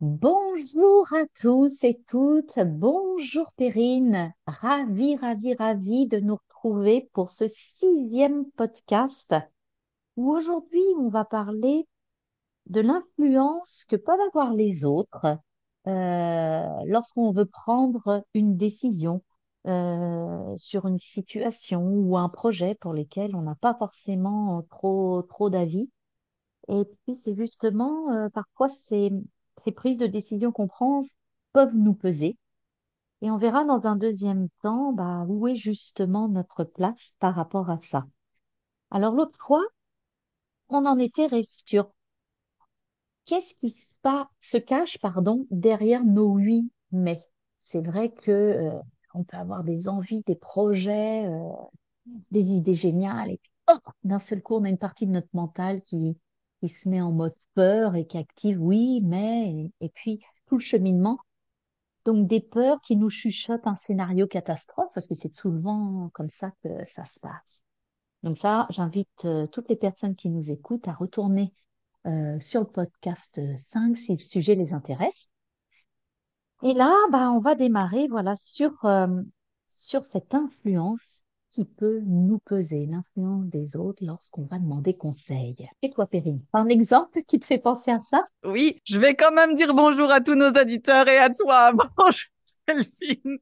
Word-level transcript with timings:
Bonjour 0.00 1.06
à 1.12 1.26
tous 1.40 1.84
et 1.84 2.00
toutes, 2.08 2.58
bonjour 2.58 3.52
Perrine, 3.56 4.32
ravi, 4.46 5.16
ravi, 5.16 5.54
ravi 5.54 6.06
de 6.06 6.18
nous 6.18 6.36
retrouver 6.36 7.08
pour 7.12 7.30
ce 7.30 7.46
sixième 7.48 8.50
podcast 8.52 9.34
où 10.16 10.32
aujourd'hui 10.32 10.82
on 10.98 11.08
va 11.08 11.24
parler 11.24 11.86
de 12.66 12.80
l'influence 12.80 13.84
que 13.88 13.96
peuvent 13.96 14.20
avoir 14.32 14.52
les 14.52 14.84
autres 14.84 15.38
euh, 15.86 16.66
lorsqu'on 16.86 17.30
veut 17.30 17.46
prendre 17.46 18.24
une 18.34 18.56
décision 18.56 19.22
euh, 19.66 20.56
sur 20.56 20.86
une 20.86 20.98
situation 20.98 21.82
ou 21.82 22.16
un 22.16 22.28
projet 22.28 22.74
pour 22.76 22.92
lequel 22.92 23.34
on 23.36 23.42
n'a 23.42 23.54
pas 23.56 23.74
forcément 23.74 24.62
trop, 24.70 25.22
trop 25.22 25.50
d'avis. 25.50 25.90
Et 26.68 26.84
puis 26.84 27.14
c'est 27.14 27.34
justement, 27.36 28.12
euh, 28.12 28.28
parfois 28.30 28.68
ces, 28.68 29.10
ces 29.64 29.72
prises 29.72 29.98
de 29.98 30.06
décision 30.06 30.52
qu'on 30.52 30.68
prend 30.68 31.00
peuvent 31.52 31.76
nous 31.76 31.94
peser. 31.94 32.36
Et 33.22 33.30
on 33.30 33.38
verra 33.38 33.64
dans 33.64 33.86
un 33.86 33.96
deuxième 33.96 34.48
temps 34.62 34.92
bah, 34.92 35.24
où 35.28 35.48
est 35.48 35.56
justement 35.56 36.28
notre 36.28 36.64
place 36.64 37.14
par 37.18 37.34
rapport 37.34 37.70
à 37.70 37.78
ça. 37.82 38.06
Alors 38.90 39.14
l'autre 39.14 39.38
fois, 39.38 39.64
on 40.68 40.86
en 40.86 40.98
était 40.98 41.26
resté 41.26 41.80
qu'est-ce 43.26 43.54
qui 43.54 43.70
se, 44.40 44.56
cache 44.56 44.98
pardon, 44.98 45.46
derrière 45.50 46.04
nos 46.04 46.28
oui 46.34 46.70
mais? 46.92 47.20
C'est 47.62 47.80
vrai 47.84 48.12
que 48.12 48.30
euh, 48.30 48.80
on 49.16 49.24
peut 49.24 49.36
avoir 49.36 49.64
des 49.64 49.88
envies, 49.88 50.22
des 50.26 50.36
projets, 50.36 51.26
euh, 51.26 51.48
des 52.30 52.52
idées 52.52 52.74
géniales, 52.74 53.30
et 53.30 53.38
puis 53.38 53.50
hop, 53.68 53.82
d'un 54.04 54.18
seul 54.18 54.42
coup, 54.42 54.54
on 54.56 54.64
a 54.64 54.68
une 54.68 54.78
partie 54.78 55.06
de 55.06 55.12
notre 55.12 55.28
mental 55.32 55.82
qui, 55.82 56.18
se 56.68 56.88
met 56.88 57.00
en 57.00 57.12
mode 57.12 57.34
peur 57.54 57.94
et 57.94 58.06
qui 58.06 58.18
active 58.18 58.60
oui, 58.60 59.00
mais, 59.02 59.50
et, 59.52 59.86
et 59.86 59.88
puis 59.88 60.20
tout 60.46 60.56
le 60.56 60.60
cheminement. 60.60 61.18
Donc 62.04 62.26
des 62.26 62.40
peurs 62.40 62.80
qui 62.80 62.96
nous 62.96 63.10
chuchotent 63.10 63.66
un 63.66 63.76
scénario 63.76 64.26
catastrophe, 64.26 64.90
parce 64.94 65.06
que 65.06 65.14
c'est 65.14 65.34
souvent 65.34 66.10
comme 66.12 66.30
ça 66.30 66.52
que 66.62 66.84
ça 66.84 67.04
se 67.04 67.20
passe. 67.20 67.62
Donc 68.22 68.36
ça, 68.36 68.66
j'invite 68.70 69.24
euh, 69.24 69.46
toutes 69.46 69.68
les 69.68 69.76
personnes 69.76 70.16
qui 70.16 70.28
nous 70.30 70.50
écoutent 70.50 70.88
à 70.88 70.92
retourner 70.92 71.52
euh, 72.06 72.38
sur 72.40 72.60
le 72.60 72.66
podcast 72.66 73.40
5 73.56 73.96
si 73.96 74.12
le 74.12 74.18
sujet 74.18 74.54
les 74.54 74.72
intéresse. 74.72 75.30
Et 76.62 76.74
là, 76.74 76.94
bah, 77.10 77.30
on 77.30 77.38
va 77.38 77.54
démarrer 77.54 78.08
voilà, 78.08 78.34
sur, 78.34 78.72
euh, 78.84 79.06
sur 79.68 80.04
cette 80.04 80.34
influence 80.34 81.24
qui 81.50 81.64
peut 81.64 82.00
nous 82.04 82.38
peser, 82.38 82.86
l'influence 82.86 83.46
des 83.46 83.76
autres 83.76 84.04
lorsqu'on 84.04 84.44
va 84.44 84.58
demander 84.58 84.94
conseil. 84.94 85.68
Et 85.82 85.90
toi, 85.90 86.06
Perrine, 86.06 86.42
un 86.52 86.68
exemple 86.68 87.22
qui 87.22 87.38
te 87.38 87.46
fait 87.46 87.58
penser 87.58 87.90
à 87.90 87.98
ça? 87.98 88.24
Oui, 88.44 88.80
je 88.84 88.98
vais 88.98 89.14
quand 89.14 89.32
même 89.32 89.54
dire 89.54 89.72
bonjour 89.74 90.10
à 90.10 90.20
tous 90.20 90.34
nos 90.34 90.50
auditeurs 90.50 91.08
et 91.08 91.18
à 91.18 91.30
toi. 91.30 91.72
Bonjour 91.96 92.30
Delphine. 92.68 93.38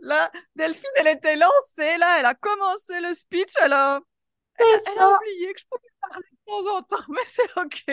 Là, 0.00 0.30
Delphine, 0.54 0.90
elle 0.96 1.16
était 1.16 1.36
lancée, 1.36 1.96
là, 1.98 2.18
elle 2.18 2.26
a 2.26 2.34
commencé 2.34 3.00
le 3.00 3.12
speech, 3.14 3.52
elle 3.62 3.72
a, 3.72 4.00
elle 4.58 4.66
a, 4.66 4.78
elle 4.86 5.14
oublié 5.16 5.52
que 5.54 5.60
je 5.60 5.64
pouvais 5.70 5.92
parler 6.00 6.26
de 6.30 6.36
temps 6.46 6.76
en 6.76 6.82
temps, 6.82 7.04
mais 7.08 7.22
c'est 7.26 7.56
OK. 7.56 7.84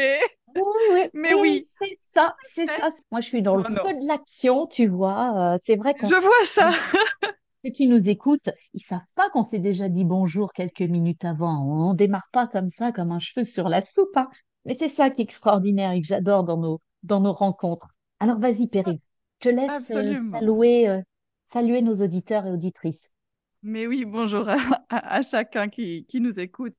Oui, 0.55 1.09
Mais 1.13 1.33
oui, 1.33 1.66
c'est 1.80 1.95
ça, 1.99 2.35
c'est 2.53 2.66
ça. 2.67 2.89
Moi, 3.11 3.21
je 3.21 3.27
suis 3.27 3.41
dans 3.41 3.55
le 3.55 3.63
oh 3.66 3.69
non, 3.69 3.83
feu 3.83 3.94
de 3.94 4.07
l'action, 4.07 4.67
tu 4.67 4.88
vois. 4.88 5.53
Euh, 5.55 5.58
c'est 5.66 5.75
vrai 5.75 5.93
qu'on 5.93 6.09
je 6.09 6.16
vois 6.16 6.45
ça. 6.45 6.71
Ceux 7.63 7.71
qui 7.71 7.88
nous 7.88 8.09
écoutent, 8.09 8.49
ils 8.73 8.81
savent 8.83 8.99
pas 9.16 9.30
qu'on 9.30 9.43
s'est 9.43 9.59
déjà 9.59 9.88
dit 9.89 10.03
bonjour 10.03 10.52
quelques 10.53 10.81
minutes 10.81 11.25
avant. 11.25 11.89
On 11.89 11.93
démarre 11.93 12.30
pas 12.31 12.47
comme 12.47 12.69
ça, 12.69 12.91
comme 12.91 13.11
un 13.11 13.19
cheveu 13.19 13.43
sur 13.43 13.69
la 13.69 13.81
soupe, 13.81 14.16
hein. 14.16 14.30
Mais 14.66 14.73
c'est 14.75 14.89
ça 14.89 15.09
qui 15.09 15.21
est 15.21 15.25
extraordinaire 15.25 15.91
et 15.91 16.02
que 16.02 16.08
j'adore 16.08 16.43
dans 16.43 16.58
nos, 16.58 16.81
dans 17.03 17.19
nos 17.19 17.33
rencontres. 17.33 17.88
Alors 18.19 18.39
vas-y, 18.39 18.67
Perrine, 18.67 18.99
je 19.41 19.49
te 19.49 19.55
laisse 19.55 19.71
euh, 19.71 19.76
Absolument. 19.77 20.31
saluer, 20.31 20.87
euh, 20.87 21.02
saluer 21.52 21.81
nos 21.81 21.95
auditeurs 21.95 22.45
et 22.45 22.52
auditrices. 22.52 23.09
Mais 23.64 23.87
oui, 23.87 24.05
bonjour 24.05 24.47
à, 24.49 24.55
à- 24.89 25.15
à 25.15 25.21
chacun 25.21 25.67
qui, 25.70 26.05
qui 26.05 26.20
nous 26.20 26.39
écoute. 26.39 26.76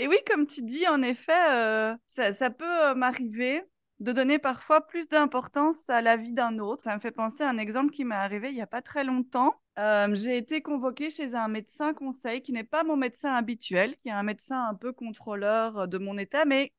Et 0.00 0.08
oui, 0.08 0.16
comme 0.26 0.46
tu 0.46 0.62
dis, 0.62 0.88
en 0.88 1.02
effet, 1.02 1.50
euh, 1.50 1.94
ça, 2.08 2.32
ça 2.32 2.48
peut 2.48 2.64
euh, 2.90 2.94
m'arriver 2.94 3.62
de 3.98 4.12
donner 4.12 4.38
parfois 4.38 4.86
plus 4.86 5.08
d'importance 5.08 5.90
à 5.90 6.00
la 6.00 6.16
vie 6.16 6.32
d'un 6.32 6.58
autre. 6.58 6.82
Ça 6.84 6.94
me 6.94 7.00
fait 7.00 7.10
penser 7.10 7.42
à 7.42 7.50
un 7.50 7.58
exemple 7.58 7.92
qui 7.92 8.04
m'est 8.06 8.14
arrivé 8.14 8.48
il 8.48 8.54
n'y 8.54 8.62
a 8.62 8.66
pas 8.66 8.80
très 8.80 9.04
longtemps. 9.04 9.60
Euh, 9.78 10.08
j'ai 10.14 10.38
été 10.38 10.62
convoquée 10.62 11.10
chez 11.10 11.34
un 11.34 11.48
médecin 11.48 11.92
conseil 11.92 12.40
qui 12.40 12.52
n'est 12.52 12.64
pas 12.64 12.82
mon 12.82 12.96
médecin 12.96 13.34
habituel, 13.34 13.94
qui 13.98 14.08
est 14.08 14.12
un 14.12 14.22
médecin 14.22 14.68
un 14.68 14.74
peu 14.74 14.94
contrôleur 14.94 15.86
de 15.86 15.98
mon 15.98 16.16
état, 16.16 16.46
mais 16.46 16.72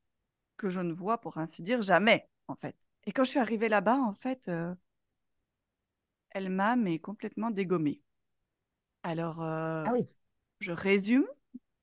que 0.56 0.68
je 0.68 0.80
ne 0.80 0.92
vois 0.92 1.18
pour 1.20 1.38
ainsi 1.38 1.62
dire 1.62 1.82
jamais, 1.82 2.28
en 2.48 2.56
fait. 2.56 2.76
Et 3.06 3.12
quand 3.12 3.24
je 3.24 3.30
suis 3.30 3.38
arrivée 3.40 3.68
là-bas, 3.68 3.98
en 3.98 4.14
fait, 4.14 4.48
euh, 4.48 4.74
elle 6.30 6.50
m'a 6.50 6.74
mais 6.74 6.98
complètement 6.98 7.52
dégommée. 7.52 8.02
Alors, 9.04 9.42
euh, 9.42 9.86
Ah 9.86 9.92
oui. 9.92 10.06
je 10.60 10.72
résume, 10.72 11.26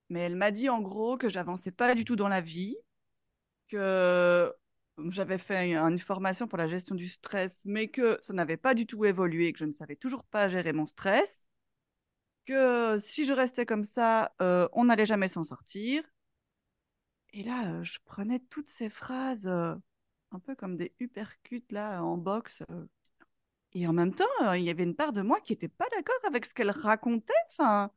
mais 0.09 0.21
elle 0.21 0.35
m'a 0.35 0.51
dit 0.51 0.69
en 0.69 0.81
gros 0.81 1.17
que 1.17 1.29
j'avançais 1.29 1.71
pas 1.71 1.95
du 1.95 2.05
tout 2.05 2.15
dans 2.15 2.27
la 2.29 2.41
vie, 2.41 2.77
que 3.69 4.53
j'avais 5.09 5.37
fait 5.37 5.73
une 5.73 5.99
formation 5.99 6.47
pour 6.47 6.57
la 6.57 6.67
gestion 6.67 6.95
du 6.95 7.07
stress, 7.07 7.63
mais 7.65 7.87
que 7.89 8.19
ça 8.23 8.33
n'avait 8.33 8.57
pas 8.57 8.73
du 8.75 8.85
tout 8.87 9.05
évolué, 9.05 9.53
que 9.53 9.59
je 9.59 9.65
ne 9.65 9.71
savais 9.71 9.95
toujours 9.95 10.23
pas 10.25 10.47
gérer 10.47 10.73
mon 10.73 10.85
stress, 10.85 11.47
que 12.45 12.99
si 12.99 13.25
je 13.25 13.33
restais 13.33 13.65
comme 13.65 13.83
ça, 13.83 14.33
euh, 14.41 14.67
on 14.73 14.85
n'allait 14.85 15.05
jamais 15.05 15.27
s'en 15.27 15.43
sortir. 15.43 16.03
Et 17.33 17.43
là, 17.43 17.67
euh, 17.73 17.83
je 17.83 17.99
prenais 18.05 18.39
toutes 18.49 18.67
ces 18.67 18.89
phrases 18.89 19.47
euh, 19.47 19.75
un 20.31 20.39
peu 20.39 20.55
comme 20.55 20.77
des 20.77 20.93
uppercuts 20.99 21.63
là 21.71 22.03
en 22.03 22.17
boxe. 22.17 22.63
euh. 22.71 22.85
et 23.73 23.87
en 23.87 23.93
même 23.93 24.15
temps, 24.15 24.25
euh, 24.43 24.57
il 24.57 24.65
y 24.65 24.69
avait 24.69 24.83
une 24.83 24.95
part 24.95 25.13
de 25.13 25.21
moi 25.21 25.39
qui 25.41 25.53
n'était 25.53 25.67
pas 25.69 25.87
d'accord 25.91 26.15
avec 26.27 26.45
ce 26.45 26.53
qu'elle 26.53 26.71
racontait. 26.71 27.33
Enfin, 27.51 27.91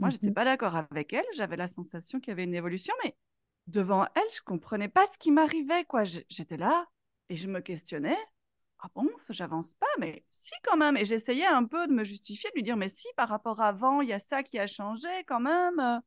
moi, 0.00 0.10
j'étais 0.10 0.30
Mhm. 0.30 0.32
pas 0.32 0.44
d'accord 0.44 0.76
avec 0.76 1.12
elle. 1.12 1.24
J'avais 1.34 1.56
la 1.56 1.68
sensation 1.68 2.20
qu'il 2.20 2.30
y 2.30 2.32
avait 2.32 2.44
une 2.44 2.54
évolution, 2.54 2.94
mais 3.04 3.16
devant 3.66 4.06
elle, 4.14 4.22
je 4.34 4.42
comprenais 4.42 4.88
pas 4.88 5.06
ce 5.12 5.18
qui 5.18 5.30
m'arrivait, 5.32 5.84
quoi. 5.84 6.04
J'étais 6.04 6.56
là 6.56 6.86
et 7.28 7.36
je 7.36 7.48
me 7.48 7.60
questionnais. 7.60 8.16
Ah 8.80 8.88
bon, 8.94 9.08
j'avance 9.30 9.74
pas, 9.74 9.86
mais 9.98 10.24
si 10.30 10.52
quand 10.64 10.76
même. 10.76 10.96
Et 10.96 11.04
j'essayais 11.04 11.46
un 11.46 11.64
peu 11.64 11.86
de 11.86 11.92
me 11.92 12.04
justifier, 12.04 12.50
de 12.50 12.56
lui 12.56 12.62
dire, 12.62 12.76
mais 12.76 12.88
si, 12.90 13.06
par 13.16 13.28
rapport 13.28 13.60
à 13.60 13.68
avant, 13.68 14.02
il 14.02 14.08
y 14.10 14.12
a 14.12 14.20
ça 14.20 14.42
qui 14.42 14.58
a 14.58 14.66
changé 14.66 15.08
quand 15.26 15.40
même. 15.40 16.02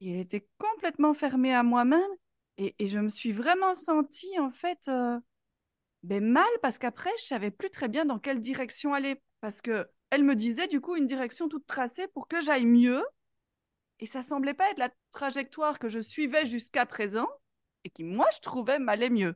Il 0.00 0.16
était 0.20 0.46
complètement 0.58 1.14
fermé 1.14 1.54
à 1.54 1.62
moi-même 1.62 2.00
et, 2.58 2.74
et 2.78 2.88
je 2.88 2.98
me 2.98 3.08
suis 3.08 3.32
vraiment 3.32 3.74
sentie, 3.74 4.38
en 4.38 4.50
fait, 4.50 4.80
euh, 4.88 5.18
ben, 6.02 6.24
mal 6.24 6.46
parce 6.62 6.78
qu'après, 6.78 7.10
je 7.20 7.24
savais 7.26 7.50
plus 7.50 7.70
très 7.70 7.88
bien 7.88 8.04
dans 8.04 8.18
quelle 8.18 8.40
direction 8.40 8.94
aller. 8.94 9.20
Parce 9.40 9.60
que 9.62 9.88
elle 10.10 10.24
me 10.24 10.36
disait, 10.36 10.68
du 10.68 10.80
coup, 10.80 10.96
une 10.96 11.06
direction 11.06 11.48
toute 11.48 11.66
tracée 11.66 12.08
pour 12.08 12.28
que 12.28 12.40
j'aille 12.40 12.66
mieux. 12.66 13.02
Et 14.04 14.06
ça 14.06 14.22
semblait 14.22 14.52
pas 14.52 14.70
être 14.70 14.76
la 14.76 14.90
trajectoire 15.12 15.78
que 15.78 15.88
je 15.88 15.98
suivais 15.98 16.44
jusqu'à 16.44 16.84
présent 16.84 17.26
et 17.84 17.88
qui, 17.88 18.04
moi, 18.04 18.26
je 18.34 18.40
trouvais 18.40 18.78
m'allait 18.78 19.08
mieux. 19.08 19.34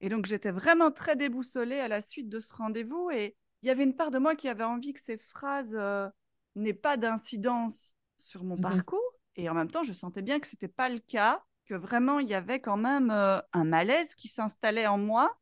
Et 0.00 0.08
donc, 0.08 0.26
j'étais 0.26 0.50
vraiment 0.50 0.90
très 0.90 1.14
déboussolée 1.14 1.78
à 1.78 1.86
la 1.86 2.00
suite 2.00 2.28
de 2.28 2.40
ce 2.40 2.52
rendez-vous. 2.52 3.12
Et 3.12 3.36
il 3.62 3.68
y 3.68 3.70
avait 3.70 3.84
une 3.84 3.94
part 3.94 4.10
de 4.10 4.18
moi 4.18 4.34
qui 4.34 4.48
avait 4.48 4.64
envie 4.64 4.92
que 4.92 5.00
ces 5.00 5.18
phrases 5.18 5.76
euh, 5.78 6.08
n'aient 6.56 6.74
pas 6.74 6.96
d'incidence 6.96 7.94
sur 8.16 8.42
mon 8.42 8.56
Mhm. 8.56 8.62
parcours. 8.62 9.14
Et 9.36 9.48
en 9.48 9.54
même 9.54 9.70
temps, 9.70 9.84
je 9.84 9.92
sentais 9.92 10.22
bien 10.22 10.40
que 10.40 10.48
ce 10.48 10.56
n'était 10.56 10.66
pas 10.66 10.88
le 10.88 10.98
cas, 10.98 11.44
que 11.66 11.74
vraiment, 11.74 12.18
il 12.18 12.28
y 12.28 12.34
avait 12.34 12.58
quand 12.60 12.76
même 12.76 13.12
euh, 13.12 13.38
un 13.52 13.62
malaise 13.62 14.16
qui 14.16 14.26
s'installait 14.26 14.88
en 14.88 14.98
moi. 14.98 15.38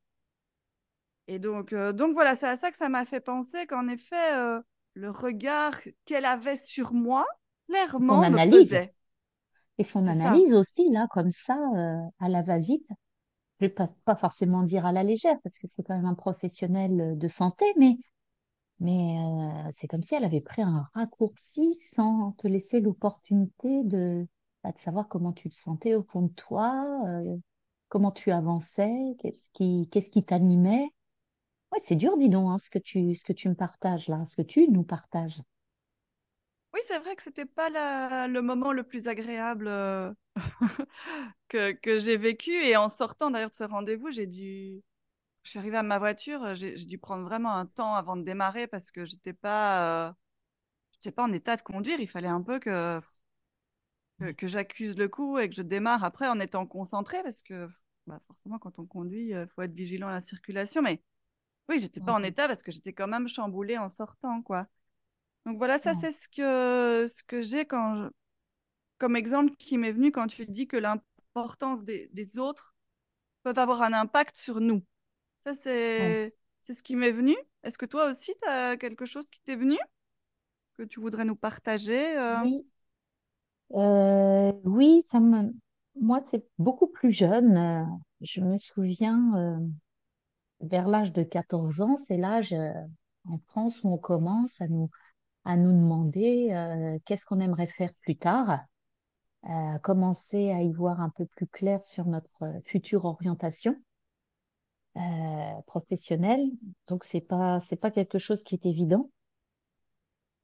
Et 1.28 1.38
donc, 1.38 1.72
euh, 1.72 1.94
donc 1.94 2.12
voilà, 2.12 2.34
c'est 2.36 2.46
à 2.48 2.58
ça 2.58 2.70
que 2.70 2.76
ça 2.76 2.90
m'a 2.90 3.06
fait 3.06 3.20
penser 3.20 3.66
qu'en 3.66 3.88
effet, 3.88 4.60
le 4.92 5.10
regard 5.10 5.80
qu'elle 6.04 6.26
avait 6.26 6.56
sur 6.56 6.92
moi, 6.92 7.24
clairement, 7.78 8.24
me 8.24 8.24
analyse. 8.24 8.76
Et 9.78 9.84
son 9.84 10.06
ça. 10.06 10.10
analyse 10.10 10.54
aussi, 10.54 10.90
là, 10.90 11.06
comme 11.10 11.30
ça, 11.30 11.56
euh, 11.76 11.98
à 12.20 12.28
la 12.28 12.42
va-vite. 12.42 12.86
Je 13.60 13.66
vais 13.66 13.70
pas, 13.70 13.88
pas 14.06 14.16
forcément 14.16 14.62
dire 14.64 14.86
à 14.86 14.92
la 14.92 15.04
légère, 15.04 15.38
parce 15.42 15.58
que 15.58 15.66
c'est 15.68 15.82
quand 15.84 15.96
même 15.96 16.06
un 16.06 16.14
professionnel 16.14 17.00
euh, 17.00 17.16
de 17.16 17.28
santé, 17.28 17.66
mais 17.78 17.98
Mais 18.80 19.18
euh, 19.18 19.68
c'est 19.72 19.88
comme 19.88 20.02
si 20.02 20.14
elle 20.14 20.24
avait 20.24 20.40
pris 20.40 20.62
un 20.62 20.88
raccourci 20.94 21.74
sans 21.74 22.32
te 22.38 22.48
laisser 22.48 22.80
l'opportunité 22.80 23.84
de, 23.84 24.26
bah, 24.64 24.72
de 24.72 24.78
savoir 24.80 25.08
comment 25.08 25.32
tu 25.32 25.48
te 25.50 25.54
sentais 25.54 25.94
au 25.94 26.02
fond 26.04 26.22
de 26.22 26.32
toi, 26.34 26.84
euh, 27.08 27.36
comment 27.88 28.12
tu 28.12 28.30
avançais, 28.32 28.94
qu'est-ce 29.20 29.50
qui, 29.54 29.88
qu'est-ce 29.90 30.10
qui 30.10 30.24
t'animait. 30.24 30.88
Ouais, 31.72 31.80
c'est 31.84 31.96
dur, 31.96 32.16
dis 32.18 32.28
donc, 32.30 32.50
hein, 32.50 32.58
ce 32.58 32.70
que 32.70 32.78
tu, 32.80 33.14
ce 33.14 33.24
que 33.24 33.32
tu 33.34 33.48
me 33.48 33.54
partages 33.54 34.08
là, 34.08 34.24
ce 34.26 34.36
que 34.36 34.42
tu 34.42 34.68
nous 34.70 34.84
partages. 34.84 35.40
Oui, 36.72 36.80
c'est 36.86 36.98
vrai 37.00 37.16
que 37.16 37.22
c'était 37.22 37.46
pas 37.46 37.68
la- 37.70 38.28
le 38.28 38.42
moment 38.42 38.72
le 38.72 38.84
plus 38.84 39.08
agréable 39.08 39.66
euh, 39.68 40.12
que, 41.48 41.72
que 41.72 41.98
j'ai 41.98 42.16
vécu. 42.16 42.52
Et 42.52 42.76
en 42.76 42.88
sortant 42.88 43.30
d'ailleurs 43.30 43.50
de 43.50 43.54
ce 43.54 43.64
rendez-vous, 43.64 44.10
j'ai 44.10 44.26
dû. 44.26 44.82
Je 45.44 45.50
suis 45.50 45.58
arrivée 45.60 45.78
à 45.78 45.82
ma 45.84 45.98
voiture, 45.98 46.54
j'ai 46.56 46.74
dû 46.76 46.98
prendre 46.98 47.24
vraiment 47.24 47.54
un 47.56 47.66
temps 47.66 47.94
avant 47.96 48.16
de 48.16 48.22
démarrer 48.24 48.66
parce 48.68 48.90
que 48.92 49.04
j'étais 49.06 49.32
pas, 49.34 50.08
euh, 50.10 50.12
j'étais 50.94 51.12
pas 51.12 51.24
en 51.24 51.32
état 51.32 51.56
de 51.56 51.62
conduire. 51.62 52.00
Il 52.00 52.08
fallait 52.08 52.28
un 52.28 52.42
peu 52.42 52.60
que 52.60 53.00
que, 54.18 54.32
que 54.32 54.48
j'accuse 54.48 54.96
le 54.98 55.08
coup 55.08 55.38
et 55.38 55.48
que 55.48 55.54
je 55.54 55.62
démarre 55.62 56.04
après 56.04 56.28
en 56.28 56.40
étant 56.40 56.66
concentrée 56.66 57.22
parce 57.22 57.42
que 57.42 57.68
bah, 58.06 58.20
forcément, 58.26 58.58
quand 58.58 58.78
on 58.78 58.86
conduit, 58.86 59.30
il 59.30 59.46
faut 59.54 59.62
être 59.62 59.72
vigilant 59.74 60.08
à 60.08 60.12
la 60.12 60.20
circulation. 60.20 60.82
Mais 60.82 61.02
oui, 61.68 61.78
j'étais 61.78 62.00
pas 62.00 62.14
en 62.14 62.22
Ouais, 62.22 62.24
état 62.24 62.48
parce 62.48 62.62
que 62.62 62.72
j'étais 62.72 62.92
quand 62.92 63.08
même 63.08 63.28
chamboulée 63.28 63.78
en 63.78 63.88
sortant, 63.90 64.42
quoi. 64.42 64.68
Donc 65.46 65.58
voilà, 65.58 65.78
ça, 65.78 65.94
c'est 65.94 66.12
ce 66.12 66.28
que, 66.28 67.06
ce 67.08 67.22
que 67.24 67.40
j'ai 67.42 67.64
quand 67.64 67.96
je- 67.96 68.10
comme 68.98 69.16
exemple 69.16 69.54
qui 69.58 69.78
m'est 69.78 69.92
venu 69.92 70.12
quand 70.12 70.26
tu 70.28 70.46
dis 70.46 70.66
que 70.68 70.76
l'importance 70.78 71.84
des, 71.84 72.08
des 72.12 72.38
autres 72.38 72.74
peuvent 73.44 73.58
avoir 73.58 73.82
un 73.82 73.92
impact 73.94 74.36
sur 74.38 74.60
nous. 74.60 74.84
Ça, 75.40 75.54
ouais. 75.96 76.16
c'est, 76.62 76.72
ce 76.72 76.82
qui 76.82 76.96
m'est 76.96 77.12
venu. 77.12 77.36
Est-ce 77.64 77.78
que 77.78 77.86
toi 77.86 78.10
aussi, 78.10 78.34
tu 78.42 78.48
as 78.48 78.76
quelque 78.78 79.06
chose 79.06 79.26
qui 79.30 79.40
t'est 79.42 79.56
venu 79.56 79.78
que 80.76 80.82
tu 80.84 81.00
voudrais 81.00 81.24
nous 81.24 81.36
partager 81.36 82.18
euh? 82.18 82.44
Oui, 82.44 82.64
euh, 83.74 84.52
oui, 84.64 85.02
ça 85.10 85.20
me... 85.20 85.52
moi, 86.00 86.20
c'est 86.30 86.44
beaucoup 86.58 86.86
plus 86.88 87.12
jeune. 87.12 87.56
euh, 87.56 87.84
je 88.20 88.40
me 88.40 88.58
souviens, 88.58 89.34
euh, 89.36 89.58
vers 90.60 90.88
l'âge 90.88 91.12
de 91.12 91.22
14 91.22 91.80
ans, 91.80 91.96
c'est 92.08 92.16
l'âge 92.16 92.54
en 93.26 93.38
France 93.48 93.82
où 93.84 93.88
on 93.92 93.98
commence 93.98 94.60
à 94.60 94.68
nous, 94.68 94.90
à 95.44 95.56
nous 95.56 95.72
demander 95.72 96.50
euh, 96.52 96.98
qu'est-ce 97.04 97.24
qu'on 97.26 97.40
aimerait 97.40 97.66
faire 97.66 97.92
plus 98.02 98.16
tard, 98.16 98.60
euh, 99.48 99.78
commencer 99.78 100.50
à 100.50 100.62
y 100.62 100.72
voir 100.72 101.00
un 101.00 101.10
peu 101.10 101.26
plus 101.26 101.46
clair 101.46 101.82
sur 101.82 102.06
notre 102.06 102.44
euh, 102.44 102.60
future 102.64 103.04
orientation 103.04 103.76
euh, 104.96 105.62
professionnelle. 105.66 106.50
Donc, 106.88 107.04
c'est 107.04 107.20
pas, 107.20 107.60
pas 107.80 107.90
quelque 107.90 108.18
chose 108.18 108.42
qui 108.42 108.54
est 108.54 108.66
évident. 108.66 109.10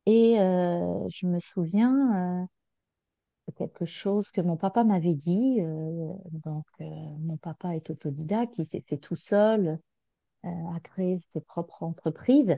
Et 0.07 0.37
je 0.37 1.27
me 1.27 1.41
souviens 1.41 2.47
de 3.49 3.53
quelque 3.55 3.87
chose 3.87 4.31
que 4.31 4.41
mon 4.41 4.57
papa 4.57 4.85
m'avait 4.85 5.15
dit. 5.15 5.59
donc, 6.45 6.65
mon 6.79 7.37
papa 7.37 7.75
est 7.75 7.91
autodidacte, 7.91 8.57
il 8.59 8.67
s'est 8.67 8.85
fait 8.87 8.99
tout 8.99 9.17
seul, 9.17 9.81
euh, 10.47 10.49
a 10.77 10.81
créé 10.81 11.19
ses 11.33 11.41
propres 11.41 11.83
entreprises. 11.83 12.57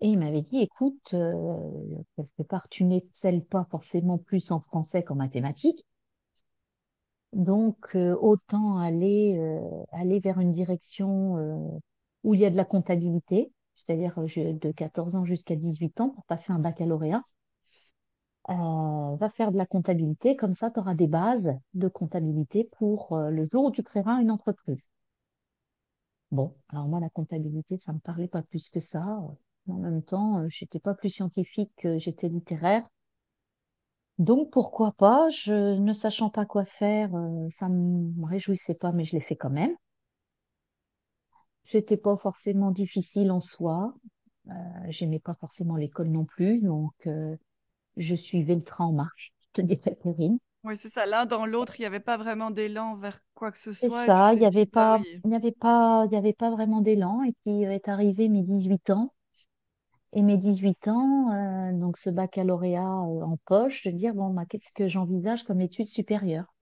Et 0.00 0.06
il 0.08 0.18
m'avait 0.20 0.42
dit, 0.42 0.58
écoute, 0.60 1.14
euh, 1.14 1.56
quelque 2.16 2.42
part, 2.44 2.68
tu 2.68 2.84
n'excelles 2.84 3.44
pas 3.44 3.66
forcément 3.72 4.18
plus 4.18 4.52
en 4.52 4.60
français 4.60 5.02
qu'en 5.02 5.16
mathématiques. 5.16 5.84
Donc, 7.34 7.96
euh, 7.96 8.16
autant 8.20 8.78
aller, 8.78 9.36
euh, 9.38 9.60
aller 9.92 10.20
vers 10.20 10.38
une 10.40 10.52
direction 10.52 11.36
euh, 11.38 11.78
où 12.22 12.34
il 12.34 12.40
y 12.40 12.44
a 12.46 12.50
de 12.50 12.56
la 12.56 12.64
comptabilité, 12.64 13.52
c'est-à-dire 13.76 14.18
euh, 14.18 14.52
de 14.52 14.72
14 14.72 15.16
ans 15.16 15.24
jusqu'à 15.24 15.56
18 15.56 16.00
ans 16.00 16.10
pour 16.10 16.24
passer 16.24 16.52
un 16.52 16.58
baccalauréat. 16.60 17.22
Euh, 18.48 19.16
va 19.16 19.28
faire 19.30 19.52
de 19.52 19.58
la 19.58 19.66
comptabilité, 19.66 20.34
comme 20.36 20.54
ça, 20.54 20.70
tu 20.70 20.78
auras 20.80 20.94
des 20.94 21.06
bases 21.06 21.52
de 21.74 21.88
comptabilité 21.88 22.64
pour 22.78 23.16
le 23.18 23.44
jour 23.44 23.64
où 23.66 23.70
tu 23.70 23.82
créeras 23.82 24.20
une 24.22 24.30
entreprise. 24.30 24.88
Bon, 26.30 26.54
alors 26.68 26.86
moi, 26.86 27.00
la 27.00 27.08
comptabilité, 27.08 27.78
ça 27.78 27.92
me 27.94 27.98
parlait 27.98 28.28
pas 28.28 28.42
plus 28.42 28.68
que 28.68 28.78
ça. 28.80 29.22
En 29.68 29.74
même 29.74 30.02
temps, 30.02 30.38
euh, 30.40 30.46
j'étais 30.48 30.78
pas 30.80 30.94
plus 30.94 31.10
scientifique 31.10 31.72
que 31.76 31.98
j'étais 31.98 32.28
littéraire. 32.28 32.88
Donc, 34.18 34.50
pourquoi 34.50 34.92
pas, 34.92 35.28
je 35.30 35.74
ne 35.76 35.92
sachant 35.92 36.30
pas 36.30 36.44
quoi 36.46 36.64
faire, 36.64 37.14
euh, 37.14 37.48
ça 37.50 37.68
me 37.68 38.26
réjouissait 38.26 38.74
pas, 38.74 38.92
mais 38.92 39.04
je 39.04 39.12
l'ai 39.12 39.20
fait 39.20 39.36
quand 39.36 39.50
même. 39.50 39.74
C'était 41.64 41.96
pas 41.96 42.16
forcément 42.16 42.70
difficile 42.70 43.30
en 43.30 43.40
soi. 43.40 43.94
Euh, 44.48 44.52
j'aimais 44.88 45.18
pas 45.18 45.34
forcément 45.34 45.76
l'école 45.76 46.08
non 46.08 46.24
plus, 46.24 46.60
donc 46.60 46.92
euh, 47.06 47.36
je 47.96 48.14
suivais 48.14 48.54
le 48.54 48.62
train 48.62 48.86
en 48.86 48.92
marche. 48.92 49.32
Je 49.48 49.62
te 49.62 49.66
dirais, 49.66 49.96
Perrine. 50.02 50.38
Oui, 50.64 50.76
c'est 50.76 50.88
ça. 50.88 51.06
L'un 51.06 51.26
dans 51.26 51.46
l'autre, 51.46 51.74
il 51.78 51.82
n'y 51.82 51.86
avait 51.86 52.00
pas 52.00 52.16
vraiment 52.16 52.50
d'élan 52.50 52.96
vers 52.96 53.20
quoi 53.34 53.52
que 53.52 53.58
ce 53.58 53.72
C'est 53.72 53.88
soit. 53.88 54.02
Tu 54.02 54.06
ça, 54.06 54.32
il 54.32 54.38
n'y 54.38 54.46
avait 54.46 54.66
pas, 54.66 55.00
il 55.24 55.30
n'y 55.30 55.36
avait 55.36 55.52
pas, 55.52 56.06
il 56.06 56.14
y 56.14 56.16
avait 56.16 56.32
pas 56.32 56.50
vraiment 56.50 56.80
d'élan. 56.80 57.22
Et 57.22 57.32
puis 57.44 57.62
est 57.62 57.88
arrivé 57.88 58.28
mes 58.28 58.42
18 58.42 58.90
ans. 58.90 59.12
Et 60.16 60.22
mes 60.22 60.38
18 60.38 60.86
ans, 60.86 61.32
euh, 61.32 61.72
donc 61.72 61.98
ce 61.98 62.08
baccalauréat 62.08 62.80
euh, 62.80 63.22
en 63.22 63.36
poche, 63.46 63.84
de 63.84 63.90
dire, 63.90 64.14
bon, 64.14 64.30
bah, 64.30 64.44
qu'est-ce 64.48 64.72
que 64.72 64.86
j'envisage 64.86 65.42
comme 65.42 65.60
études 65.60 65.88
supérieures? 65.88 66.54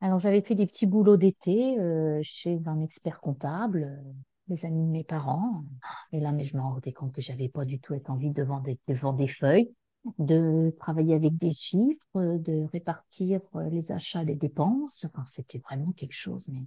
Alors 0.00 0.18
j'avais 0.18 0.42
fait 0.42 0.56
des 0.56 0.66
petits 0.66 0.86
boulots 0.86 1.16
d'été 1.16 1.78
euh, 1.78 2.20
chez 2.22 2.58
un 2.66 2.80
expert 2.80 3.20
comptable, 3.20 4.02
les 4.48 4.64
amis 4.64 4.84
de 4.84 4.90
mes 4.90 5.04
parents. 5.04 5.64
Et 6.12 6.18
là, 6.18 6.32
mais 6.32 6.42
je 6.42 6.56
me 6.56 6.62
rendais 6.62 6.92
compte 6.92 7.12
que 7.12 7.20
j'avais 7.20 7.48
pas 7.48 7.64
du 7.64 7.78
tout 7.78 7.94
envie 8.08 8.32
devant 8.32 8.60
des, 8.60 8.78
devant 8.88 9.12
des 9.12 9.28
feuilles, 9.28 9.72
de 10.18 10.74
travailler 10.76 11.14
avec 11.14 11.36
des 11.36 11.52
chiffres, 11.54 12.38
de 12.38 12.64
répartir 12.72 13.40
les 13.70 13.92
achats, 13.92 14.24
les 14.24 14.36
dépenses. 14.36 15.04
Enfin, 15.04 15.24
c'était 15.24 15.58
vraiment 15.58 15.92
quelque 15.92 16.14
chose, 16.14 16.48
mais 16.48 16.62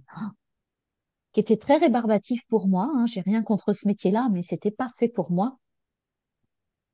qui 1.32 1.40
était 1.40 1.56
très 1.56 1.78
rébarbatif 1.78 2.42
pour 2.48 2.68
moi. 2.68 2.90
Hein. 2.94 3.06
J'ai 3.06 3.20
rien 3.20 3.42
contre 3.42 3.72
ce 3.72 3.86
métier-là, 3.86 4.28
mais 4.30 4.42
c'était 4.42 4.70
pas 4.70 4.90
fait 4.98 5.08
pour 5.08 5.32
moi. 5.32 5.58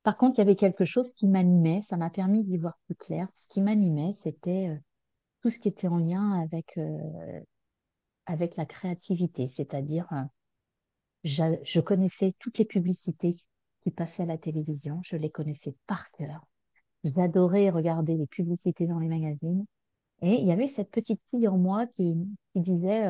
Par 0.04 0.16
contre, 0.16 0.38
il 0.38 0.38
y 0.38 0.42
avait 0.42 0.56
quelque 0.56 0.84
chose 0.84 1.12
qui 1.12 1.26
m'animait. 1.26 1.80
Ça 1.80 1.96
m'a 1.96 2.10
permis 2.10 2.42
d'y 2.42 2.56
voir 2.56 2.78
plus 2.86 2.94
clair. 2.94 3.28
Ce 3.34 3.48
qui 3.48 3.60
m'animait, 3.60 4.12
c'était 4.12 4.68
euh, 4.68 4.76
tout 5.42 5.50
ce 5.50 5.58
qui 5.58 5.68
était 5.68 5.88
en 5.88 5.98
lien 5.98 6.40
avec, 6.40 6.78
euh, 6.78 7.40
avec 8.26 8.56
la 8.56 8.64
créativité. 8.64 9.46
C'est-à-dire, 9.46 10.06
euh, 10.12 10.22
je 11.24 11.80
connaissais 11.80 12.32
toutes 12.38 12.58
les 12.58 12.64
publicités 12.64 13.34
qui 13.82 13.90
passaient 13.90 14.22
à 14.22 14.26
la 14.26 14.38
télévision. 14.38 15.00
Je 15.04 15.16
les 15.16 15.30
connaissais 15.30 15.74
par 15.86 16.10
cœur. 16.12 16.46
J'adorais 17.04 17.70
regarder 17.70 18.16
les 18.16 18.26
publicités 18.26 18.86
dans 18.86 18.98
les 18.98 19.08
magazines. 19.08 19.66
Et 20.22 20.34
il 20.34 20.46
y 20.46 20.52
avait 20.52 20.66
cette 20.66 20.90
petite 20.90 21.20
fille 21.30 21.46
en 21.48 21.58
moi 21.58 21.86
qui, 21.86 22.14
qui 22.52 22.60
disait, 22.60 23.08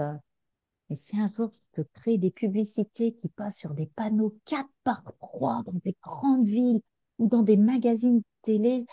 Mais 0.90 0.96
si 0.96 1.18
un 1.18 1.30
jour 1.32 1.50
tu 1.52 1.60
peux 1.72 1.84
créer 1.94 2.18
des 2.18 2.30
publicités 2.30 3.12
qui 3.14 3.28
passent 3.28 3.58
sur 3.58 3.74
des 3.74 3.86
panneaux 3.86 4.36
4 4.46 4.68
par 4.84 5.02
3 5.20 5.62
dans 5.64 5.80
des 5.84 5.96
grandes 6.02 6.46
villes 6.46 6.80
ou 7.18 7.28
dans 7.28 7.42
des 7.42 7.56
magazines 7.56 8.22
télé, 8.42 8.86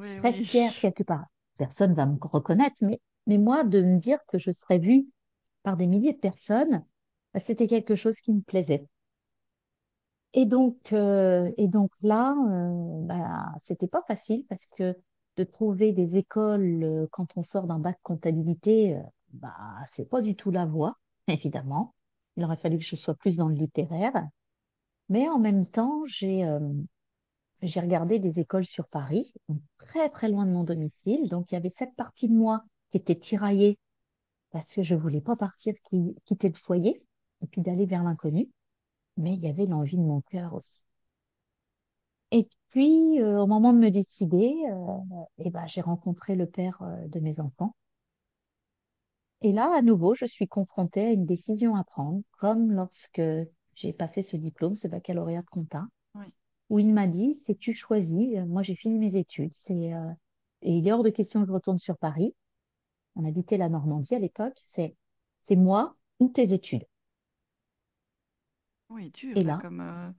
je 0.00 0.08
oui, 0.08 0.08
serais 0.08 0.32
oui. 0.32 0.48
fière 0.50 0.78
quelque 0.80 1.02
part. 1.02 1.26
Personne 1.58 1.94
va 1.94 2.06
me 2.06 2.18
reconnaître, 2.20 2.76
mais, 2.80 3.00
mais 3.26 3.38
moi, 3.38 3.64
de 3.64 3.82
me 3.82 3.98
dire 3.98 4.20
que 4.28 4.38
je 4.38 4.50
serais 4.50 4.78
vue 4.78 5.08
par 5.64 5.76
des 5.76 5.86
milliers 5.88 6.14
de 6.14 6.18
personnes, 6.18 6.84
bah, 7.34 7.40
c'était 7.40 7.66
quelque 7.68 7.94
chose 7.96 8.16
qui 8.20 8.32
me 8.32 8.42
plaisait. 8.42 8.86
Et 10.34 10.46
donc, 10.46 10.92
euh, 10.92 11.50
et 11.56 11.68
donc 11.68 11.90
là, 12.02 12.34
euh, 12.50 13.00
bah, 13.06 13.52
c'était 13.62 13.86
pas 13.88 14.02
facile 14.06 14.44
parce 14.48 14.66
que 14.66 14.96
de 15.36 15.44
trouver 15.44 15.92
des 15.92 16.16
écoles 16.16 16.82
euh, 16.84 17.06
quand 17.12 17.36
on 17.36 17.42
sort 17.42 17.66
d'un 17.66 17.78
bac 17.78 17.98
comptabilité, 18.02 18.96
euh, 18.96 19.00
bah, 19.32 19.54
c'est 19.90 20.08
pas 20.08 20.20
du 20.20 20.36
tout 20.36 20.50
la 20.50 20.66
voie, 20.66 20.98
évidemment. 21.28 21.94
Il 22.36 22.44
aurait 22.44 22.56
fallu 22.56 22.78
que 22.78 22.84
je 22.84 22.96
sois 22.96 23.14
plus 23.14 23.36
dans 23.36 23.48
le 23.48 23.54
littéraire. 23.54 24.26
Mais 25.08 25.28
en 25.28 25.38
même 25.38 25.66
temps, 25.66 26.02
j'ai 26.06 26.44
euh, 26.44 26.60
regardé 27.62 28.18
des 28.18 28.38
écoles 28.40 28.66
sur 28.66 28.86
Paris, 28.88 29.32
très 29.78 30.08
très 30.10 30.28
loin 30.28 30.46
de 30.46 30.52
mon 30.52 30.64
domicile. 30.64 31.28
Donc 31.28 31.50
il 31.50 31.54
y 31.54 31.58
avait 31.58 31.68
cette 31.68 31.94
partie 31.96 32.28
de 32.28 32.34
moi 32.34 32.62
qui 32.90 32.98
était 32.98 33.16
tiraillée 33.16 33.78
parce 34.50 34.74
que 34.74 34.82
je 34.82 34.94
voulais 34.94 35.20
pas 35.20 35.36
partir, 35.36 35.74
qui, 35.84 36.16
quitter 36.24 36.48
le 36.48 36.54
foyer 36.54 37.02
et 37.42 37.46
puis 37.46 37.60
d'aller 37.62 37.86
vers 37.86 38.02
l'inconnu. 38.02 38.48
Mais 39.16 39.34
il 39.34 39.40
y 39.40 39.48
avait 39.48 39.66
l'envie 39.66 39.96
de 39.98 40.02
mon 40.02 40.20
cœur 40.22 40.54
aussi. 40.54 40.82
Et 42.30 42.48
puis, 42.70 43.20
euh, 43.20 43.40
au 43.40 43.46
moment 43.46 43.72
de 43.72 43.78
me 43.78 43.90
décider, 43.90 44.54
euh, 44.70 44.98
eh 45.38 45.50
ben, 45.50 45.66
j'ai 45.66 45.80
rencontré 45.80 46.34
le 46.36 46.46
père 46.46 46.82
euh, 46.82 47.08
de 47.08 47.20
mes 47.20 47.40
enfants. 47.40 47.74
Et 49.42 49.52
là, 49.52 49.72
à 49.76 49.82
nouveau, 49.82 50.14
je 50.14 50.26
suis 50.26 50.46
confrontée 50.48 51.04
à 51.06 51.10
une 51.12 51.26
décision 51.26 51.74
à 51.76 51.82
prendre, 51.84 52.22
comme 52.38 52.70
lorsque 52.72 53.20
j'ai 53.74 53.92
passé 53.92 54.22
ce 54.22 54.36
diplôme, 54.36 54.76
ce 54.76 54.86
baccalauréat 54.88 55.42
de 55.42 55.46
compta, 55.50 55.86
Oui, 56.14 56.32
où 56.70 56.78
il 56.80 56.92
m'a 56.94 57.06
dit, 57.08 57.34
c'est 57.34 57.56
tu 57.58 57.74
choisis. 57.74 58.36
Moi, 58.48 58.62
j'ai 58.62 58.76
fini 58.76 58.98
mes 58.98 59.16
études. 59.16 59.54
C'est, 59.54 59.94
euh, 59.94 60.10
et 60.62 60.72
il 60.78 60.88
est 60.88 60.92
hors 60.92 61.04
de 61.04 61.10
question 61.10 61.42
que 61.42 61.48
je 61.48 61.52
retourne 61.52 61.78
sur 61.80 61.98
Paris. 61.98 62.34
On 63.16 63.24
habitait 63.26 63.58
la 63.58 63.68
Normandie 63.70 64.14
à 64.16 64.20
l'époque. 64.20 64.58
C'est, 64.64 64.96
c'est 65.40 65.56
moi 65.56 65.96
ou 66.20 66.28
tes 66.30 66.52
études. 66.54 66.84
oui, 68.90 69.10
dur 69.10 69.34
Et 69.34 69.44
là, 69.44 69.54
là, 69.54 69.56
comme. 69.56 69.80
euh, 69.80 70.10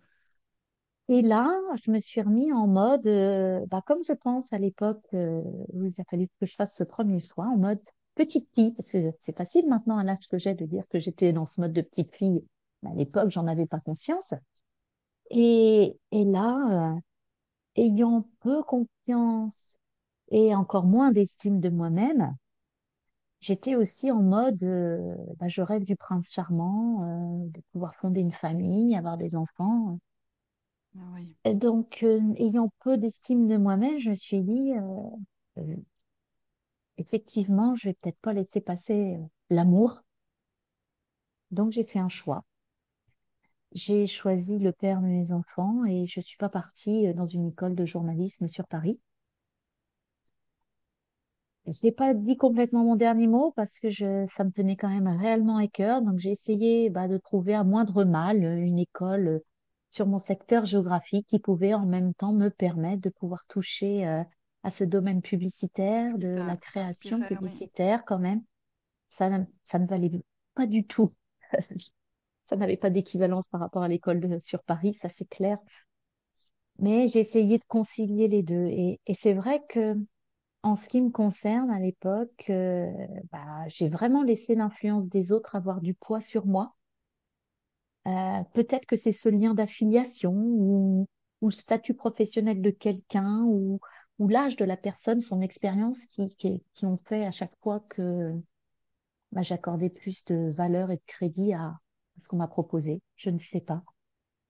Et 1.09 1.21
là, 1.21 1.49
je 1.83 1.91
me 1.91 1.99
suis 1.99 2.21
remis 2.21 2.51
en 2.53 2.67
mode, 2.67 3.05
euh, 3.07 3.65
bah, 3.67 3.81
comme 3.85 4.03
je 4.03 4.13
pense 4.13 4.53
à 4.53 4.57
l'époque 4.59 5.05
euh, 5.13 5.41
où 5.73 5.85
il 5.85 5.93
a 5.99 6.03
fallu 6.05 6.27
que 6.39 6.45
je 6.45 6.53
fasse 6.55 6.75
ce 6.75 6.83
premier 6.83 7.19
choix, 7.19 7.45
en 7.47 7.57
mode 7.57 7.79
petite 8.19 8.49
fille, 8.53 8.71
parce 8.73 8.91
que 8.91 9.11
c'est 9.21 9.35
facile 9.37 9.67
maintenant 9.69 9.97
à 9.97 10.03
l'âge 10.03 10.27
que 10.29 10.37
j'ai 10.37 10.53
de 10.53 10.65
dire 10.65 10.83
que 10.89 10.99
j'étais 10.99 11.31
dans 11.33 11.45
ce 11.45 11.61
mode 11.61 11.71
de 11.73 11.81
petite 11.81 12.13
fille. 12.15 12.43
Mais 12.83 12.91
à 12.91 12.93
l'époque, 12.93 13.31
j'en 13.31 13.47
avais 13.47 13.65
pas 13.65 13.79
conscience. 13.79 14.33
Et, 15.31 15.97
et 16.11 16.25
là, 16.25 16.95
euh, 16.95 16.99
ayant 17.75 18.27
peu 18.41 18.63
confiance 18.63 19.77
et 20.31 20.55
encore 20.55 20.85
moins 20.85 21.11
d'estime 21.11 21.59
de 21.61 21.69
moi-même, 21.69 22.35
j'étais 23.39 23.75
aussi 23.75 24.11
en 24.11 24.21
mode, 24.21 24.61
euh, 24.63 25.15
bah, 25.39 25.47
je 25.47 25.61
rêve 25.61 25.83
du 25.85 25.95
prince 25.95 26.31
charmant, 26.31 27.03
euh, 27.03 27.47
de 27.49 27.61
pouvoir 27.71 27.95
fonder 27.95 28.21
une 28.21 28.31
famille, 28.33 28.95
avoir 28.95 29.17
des 29.17 29.35
enfants. 29.35 29.99
ah 30.97 31.03
oui. 31.13 31.35
Et 31.45 31.53
donc, 31.53 32.03
ayant 32.37 32.71
peu 32.83 32.97
d'estime 32.97 33.47
de 33.47 33.57
moi-même, 33.57 33.99
je 33.99 34.09
me 34.09 34.15
suis 34.15 34.41
dit, 34.41 34.73
effectivement, 36.99 37.75
je 37.75 37.89
vais 37.89 37.93
peut-être 37.95 38.19
pas 38.19 38.33
laisser 38.33 38.61
passer 38.61 39.15
euh, 39.15 39.25
l'amour. 39.49 40.01
Donc, 41.51 41.71
j'ai 41.71 41.83
fait 41.83 41.99
un 41.99 42.09
choix. 42.09 42.43
J'ai 43.71 44.05
choisi 44.05 44.59
le 44.59 44.71
père 44.71 45.01
de 45.01 45.07
mes 45.07 45.31
enfants 45.31 45.85
et 45.85 46.05
je 46.05 46.19
suis 46.21 46.37
pas 46.37 46.49
partie 46.49 47.07
euh, 47.07 47.13
dans 47.13 47.25
une 47.25 47.47
école 47.47 47.75
de 47.75 47.85
journalisme 47.85 48.47
sur 48.47 48.67
Paris. 48.67 48.99
Je 51.65 51.79
n'ai 51.83 51.91
pas 51.91 52.13
dit 52.13 52.35
complètement 52.35 52.83
mon 52.83 52.95
dernier 52.95 53.27
mot 53.27 53.53
parce 53.55 53.79
que 53.79 53.89
je, 53.89 54.25
ça 54.27 54.43
me 54.43 54.51
tenait 54.51 54.75
quand 54.75 54.89
même 54.89 55.07
réellement 55.07 55.57
à 55.57 55.67
cœur. 55.67 56.01
Donc, 56.01 56.19
j'ai 56.19 56.31
essayé 56.31 56.89
bah, 56.89 57.07
de 57.07 57.17
trouver 57.17 57.53
à 57.53 57.63
moindre 57.63 58.03
mal 58.03 58.43
euh, 58.43 58.57
une 58.57 58.79
école 58.79 59.41
sur 59.87 60.05
mon 60.05 60.17
secteur 60.17 60.65
géographique 60.65 61.27
qui 61.27 61.39
pouvait 61.39 61.73
en 61.73 61.85
même 61.85 62.13
temps 62.13 62.33
me 62.33 62.49
permettre 62.49 63.01
de 63.01 63.09
pouvoir 63.09 63.45
toucher 63.47 64.23
à 64.63 64.71
ce 64.71 64.83
domaine 64.83 65.21
publicitaire, 65.21 66.17
de 66.17 66.27
la 66.45 66.57
création 66.57 67.21
inspiré, 67.21 67.37
oui. 67.41 67.63
publicitaire 67.63 68.05
quand 68.05 68.19
même. 68.19 68.43
Ça, 69.09 69.29
ne- 69.29 69.45
ça 69.63 69.79
ne 69.79 69.87
valait 69.87 70.11
pas 70.55 70.67
du 70.67 70.85
tout. 70.87 71.13
Ça 72.49 72.57
n'avait 72.57 72.77
pas 72.77 72.89
d'équivalence 72.89 73.47
par 73.47 73.61
rapport 73.61 73.83
à 73.83 73.87
l'école 73.87 74.41
sur 74.41 74.61
Paris, 74.63 74.93
ça 74.93 75.07
c'est 75.09 75.29
clair. 75.29 75.57
Mais 76.79 77.07
j'ai 77.07 77.19
essayé 77.19 77.57
de 77.59 77.63
concilier 77.67 78.27
les 78.27 78.41
deux. 78.43 78.65
Et, 78.67 78.99
et 79.05 79.13
c'est 79.13 79.33
vrai 79.33 79.61
que 79.69 79.95
En 80.63 80.75
ce 80.75 80.89
qui 80.89 81.01
me 81.01 81.11
concerne, 81.11 81.71
à 81.71 81.79
l'époque, 81.79 82.45
euh, 82.51 82.87
bah, 83.31 83.67
j'ai 83.69 83.89
vraiment 83.89 84.23
laissé 84.23 84.55
l'influence 84.55 85.09
des 85.09 85.31
autres 85.33 85.55
avoir 85.55 85.81
du 85.81 85.93
poids 85.95 86.21
sur 86.21 86.45
moi. 86.47 86.75
Euh, 88.07 88.43
peut-être 88.53 88.85
que 88.85 88.95
c'est 88.95 89.11
ce 89.11 89.29
lien 89.29 89.53
d'affiliation 89.53 90.31
ou, 90.33 91.07
ou 91.41 91.47
le 91.47 91.51
statut 91.51 91.93
professionnel 91.93 92.61
de 92.61 92.69
quelqu'un 92.71 93.43
ou, 93.45 93.79
ou 94.19 94.27
l'âge 94.27 94.57
de 94.57 94.65
la 94.65 94.77
personne, 94.77 95.21
son 95.21 95.41
expérience 95.41 96.05
qui, 96.05 96.35
qui, 96.35 96.63
qui 96.73 96.85
ont 96.85 96.99
fait 97.05 97.25
à 97.25 97.31
chaque 97.31 97.55
fois 97.63 97.79
que 97.89 98.33
bah, 99.31 99.41
j'accordais 99.41 99.89
plus 99.89 100.25
de 100.25 100.51
valeur 100.51 100.91
et 100.91 100.97
de 100.97 101.01
crédit 101.07 101.53
à, 101.53 101.79
ce 102.19 102.27
qu'on 102.27 102.37
m'a 102.37 102.47
proposé. 102.47 103.01
Je 103.15 103.29
ne 103.29 103.39
sais 103.39 103.61
pas. 103.61 103.81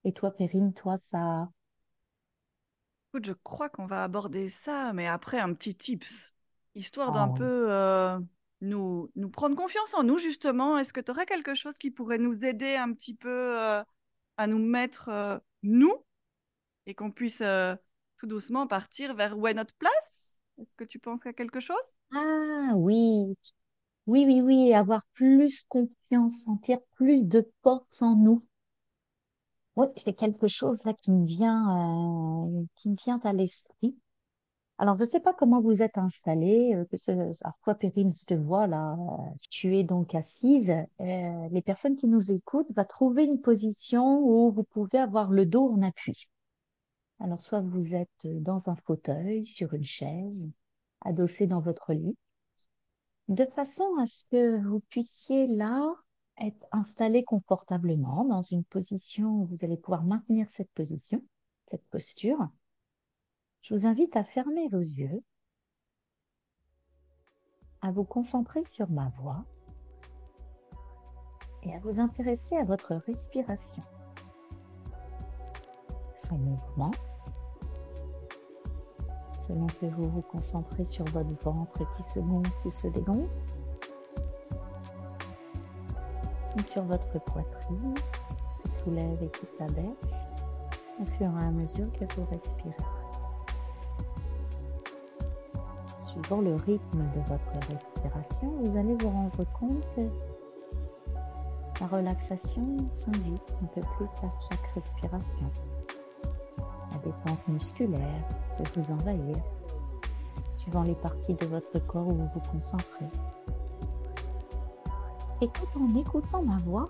Et 0.04 0.12
toi, 0.12 0.32
Perrine, 0.32 0.74
toi, 0.74 0.98
ça... 0.98 1.50
Écoute, 3.10 3.26
je 3.26 3.34
crois 3.34 3.70
qu'on 3.70 3.86
va 3.86 4.04
aborder 4.04 4.50
ça, 4.50 4.94
mais 4.94 5.08
après 5.08 5.40
un 5.40 5.54
petit 5.54 5.76
tips, 5.76 6.34
histoire 6.76 7.10
Ah 7.10 7.14
d'un 7.14 7.32
oui. 7.32 7.40
peu 7.40 7.72
euh, 7.72 8.20
nous, 8.62 9.12
nous 9.16 9.30
prendre 9.30 9.56
confiance 9.56 9.94
en 9.94 10.04
nous, 10.04 10.20
justement. 10.20 10.78
Est-ce 10.78 10.94
que 10.94 11.02
tu 11.02 11.12
aurais 11.12 11.26
quelque 11.26 11.56
chose 11.56 11.76
qui 11.78 11.92
pourrait 11.92 12.20
nous 12.20 12.46
aider 12.46 12.76
un 12.76 12.94
petit 12.94 13.16
peu 13.16 13.60
euh, 13.60 13.84
à 14.38 14.48
nous 14.48 14.60
mettre, 14.60 15.10
euh, 15.10 15.38
nous, 15.64 15.94
et 16.86 16.96
qu'on 16.96 17.12
puisse 17.12 17.44
tout 18.20 18.28
doucement 18.28 18.68
partir 18.68 19.16
vers 19.16 19.38
où 19.38 19.48
est 19.48 19.54
notre 19.54 19.74
place? 19.76 20.40
Est-ce 20.62 20.76
que 20.76 20.84
tu 20.84 21.00
penses 21.00 21.26
à 21.26 21.34
quelque 21.34 21.62
chose? 21.62 21.96
Ah 22.14 22.74
oui, 22.76 23.36
oui, 24.08 24.26
oui, 24.26 24.42
oui, 24.42 24.74
avoir 24.74 25.06
plus 25.14 25.64
confiance, 25.70 26.44
sentir 26.44 26.80
plus 26.96 27.24
de 27.24 27.50
force 27.64 28.02
en 28.02 28.16
nous. 28.16 28.42
Oui, 29.78 29.88
c'est 30.04 30.14
quelque 30.14 30.48
chose 30.48 30.84
là 30.84 30.94
qui 30.94 31.12
me 31.12 31.26
vient, 31.26 32.46
euh, 32.46 32.66
qui 32.76 32.90
me 32.90 32.96
vient 32.96 33.22
à 33.24 33.32
l'esprit. 33.32 33.96
Alors, 34.78 34.96
je 34.98 35.02
ne 35.02 35.06
sais 35.08 35.20
pas 35.22 35.34
comment 35.34 35.62
vous 35.62 35.82
êtes 35.82 35.98
installés, 35.98 36.74
euh, 36.76 36.86
que 36.86 36.98
ce, 36.98 37.12
alors 37.12 37.58
toi, 37.64 37.76
Perrine, 37.76 38.14
je 38.20 38.26
te 38.26 38.34
vois 38.34 38.68
là, 38.68 38.94
euh, 38.94 39.32
tu 39.50 39.78
es 39.78 39.84
donc 39.84 40.16
assise. 40.16 40.72
Euh, 40.72 41.48
les 41.52 41.62
personnes 41.62 41.98
qui 41.98 42.08
nous 42.08 42.32
écoutent 42.32 42.72
vont 42.76 42.86
trouver 42.86 43.26
une 43.26 43.42
position 43.42 44.20
où 44.20 44.52
vous 44.52 44.64
pouvez 44.64 44.98
avoir 44.98 45.32
le 45.32 45.46
dos 45.46 45.70
en 45.72 45.82
appui. 45.84 46.28
Alors, 47.20 47.42
soit 47.42 47.62
vous 47.62 47.96
êtes 47.96 48.26
dans 48.26 48.70
un 48.70 48.76
fauteuil, 48.76 49.46
sur 49.46 49.74
une 49.74 49.84
chaise, 49.84 50.50
adossé 51.02 51.48
dans 51.48 51.60
votre 51.60 51.94
lit, 51.94 52.18
de 53.28 53.46
façon 53.46 53.86
à 54.00 54.08
ce 54.08 54.26
que 54.26 54.60
vous 54.66 54.80
puissiez 54.90 55.48
là 55.48 55.94
être 56.40 56.66
installé 56.72 57.24
confortablement 57.24 58.26
dans 58.26 58.42
une 58.42 58.64
position 58.64 59.42
où 59.42 59.46
vous 59.46 59.64
allez 59.64 59.78
pouvoir 59.78 60.04
maintenir 60.04 60.48
cette 60.52 60.72
position, 60.72 61.22
cette 61.70 61.86
posture. 61.90 62.40
Je 63.62 63.74
vous 63.74 63.86
invite 63.86 64.16
à 64.16 64.24
fermer 64.24 64.68
vos 64.70 64.80
yeux, 64.80 65.22
à 67.82 67.92
vous 67.92 68.06
concentrer 68.06 68.64
sur 68.64 68.90
ma 68.90 69.10
voix 69.22 69.46
et 71.64 71.76
à 71.76 71.80
vous 71.80 72.00
intéresser 72.00 72.56
à 72.56 72.64
votre 72.64 72.96
respiration, 72.96 73.84
mouvement, 76.38 76.92
selon 79.48 79.68
que 79.68 79.86
vous 79.88 80.10
vous 80.10 80.22
concentrez 80.22 80.86
sur 80.86 81.06
votre 81.06 81.34
ventre 81.44 81.92
qui 81.96 82.04
se 82.04 82.20
gonfle 82.20 82.52
ou 82.68 82.72
se 82.72 82.88
dégonfle, 82.88 83.30
ou 86.58 86.64
sur 86.64 86.84
votre 86.84 87.20
poitrine, 87.24 87.94
se 88.64 88.70
soulève 88.72 89.24
et 89.24 89.30
qui 89.30 89.46
s'abaisse 89.58 90.20
au 91.02 91.06
fur 91.06 91.28
et 91.28 91.44
à 91.46 91.52
mesure 91.52 91.92
que 91.94 92.06
vous 92.16 92.26
respirez. 92.32 92.76
Suivant 96.00 96.42
le 96.42 96.56
rythme 96.56 97.04
de 97.16 97.22
votre 97.28 97.52
respiration, 97.72 98.52
vous 98.64 98.78
allez 98.78 98.96
vous 98.96 99.10
rendre 99.10 99.44
compte 99.60 99.86
que 99.96 100.10
la 101.80 101.88
relaxation 101.88 102.78
s'invite 102.94 103.56
un 103.64 103.66
peu 103.68 103.82
plus 103.96 104.10
à 104.24 104.32
chaque 104.50 104.72
respiration. 104.76 105.50
La 107.00 107.12
détente 107.12 107.48
musculaire 107.48 108.24
peut 108.58 108.64
vous 108.76 108.92
envahir, 108.92 109.36
suivant 110.58 110.84
les 110.84 110.96
parties 110.96 111.34
de 111.34 111.46
votre 111.46 111.80
corps 111.88 112.08
où 112.08 112.12
vous 112.12 112.30
vous 112.34 112.52
concentrez. 112.52 113.06
Et 115.42 115.48
tout 115.48 115.80
en 115.80 115.96
écoutant 115.96 116.42
ma 116.42 116.58
voix, 116.58 116.90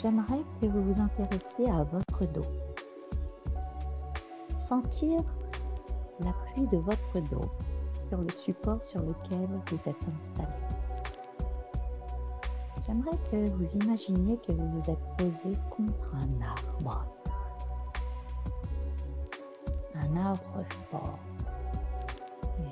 j'aimerais 0.00 0.42
que 0.60 0.66
vous 0.66 0.92
vous 0.92 1.00
intéressiez 1.00 1.70
à 1.70 1.82
votre 1.84 2.24
dos. 2.32 2.48
Sentir 4.56 5.20
l'appui 6.20 6.66
de 6.68 6.76
votre 6.76 7.20
dos 7.30 7.50
sur 8.08 8.18
le 8.18 8.30
support 8.30 8.82
sur 8.84 9.00
lequel 9.00 9.48
vous 9.66 9.90
êtes 9.90 9.96
installé. 9.96 10.48
J'aimerais 12.86 13.18
que 13.30 13.50
vous 13.50 13.76
imaginiez 13.78 14.36
que 14.46 14.52
vous 14.52 14.78
vous 14.78 14.90
êtes 14.90 15.16
posé 15.16 15.52
contre 15.70 16.14
un 16.14 16.46
arbre. 16.46 17.21
Arbre 20.32 20.64
fort, 20.90 21.18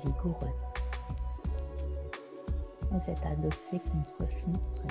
vigoureux. 0.03 0.55
Vous 2.89 3.09
êtes 3.09 3.25
adossé 3.25 3.79
contre 3.79 4.27
son 4.27 4.51
tronc. 4.51 4.87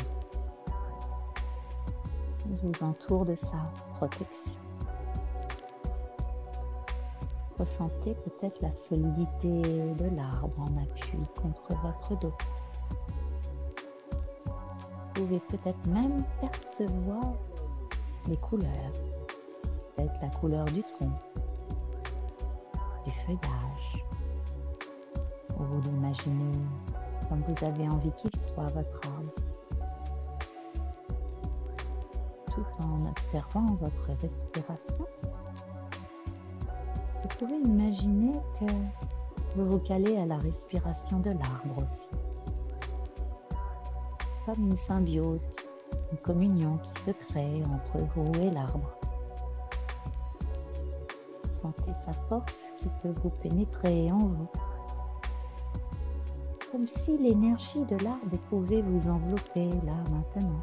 Il 2.49 2.57
vous 2.57 2.85
entoure 2.85 3.27
de 3.27 3.35
sa 3.35 3.59
protection. 3.95 4.61
Ressentez 7.59 8.15
peut-être 8.15 8.63
la 8.63 8.75
solidité 8.89 9.61
de 9.95 10.17
l'arbre 10.17 10.61
en 10.61 10.83
appui 10.83 11.19
contre 11.43 11.75
votre 11.83 12.17
dos. 12.21 12.33
Vous 15.15 15.27
pouvez 15.27 15.41
peut-être 15.41 15.87
même 15.89 16.25
percevoir 16.41 17.35
les 18.29 18.37
couleurs, 18.37 18.93
peut-être 19.97 20.15
la 20.23 20.29
couleur 20.31 20.65
du 20.67 20.83
tronc, 20.83 21.11
Ou 25.59 25.63
vous 25.63 25.81
l'imaginez 25.83 26.53
comme 27.31 27.43
vous 27.47 27.65
avez 27.65 27.89
envie 27.89 28.11
qu'il 28.13 28.31
soit 28.41 28.67
votre 28.75 29.01
arbre, 29.07 29.33
tout 32.53 32.67
en 32.83 33.09
observant 33.09 33.67
votre 33.77 34.11
respiration. 34.21 35.07
Vous 37.23 37.29
pouvez 37.39 37.57
imaginer 37.61 38.33
que 38.59 38.67
vous 39.55 39.71
vous 39.71 39.79
calez 39.79 40.17
à 40.17 40.27
la 40.27 40.39
respiration 40.39 41.21
de 41.21 41.31
l'arbre 41.31 41.83
aussi. 41.83 42.11
Comme 44.45 44.71
une 44.71 44.77
symbiose, 44.77 45.49
une 46.11 46.19
communion 46.19 46.79
qui 46.79 47.03
se 47.03 47.11
crée 47.13 47.63
entre 47.65 48.05
vous 48.17 48.33
et 48.41 48.51
l'arbre. 48.51 49.00
Sentez 51.61 51.93
sa 51.93 52.13
force 52.31 52.73
qui 52.79 52.89
peut 53.03 53.13
vous 53.23 53.29
pénétrer 53.29 54.11
en 54.11 54.19
vous. 54.19 54.49
Comme 56.73 56.87
si 56.87 57.19
l'énergie 57.19 57.85
de 57.85 58.03
l'arbre 58.03 58.39
pouvait 58.49 58.81
vous 58.81 59.09
envelopper 59.09 59.69
là 59.85 59.93
maintenant. 60.11 60.63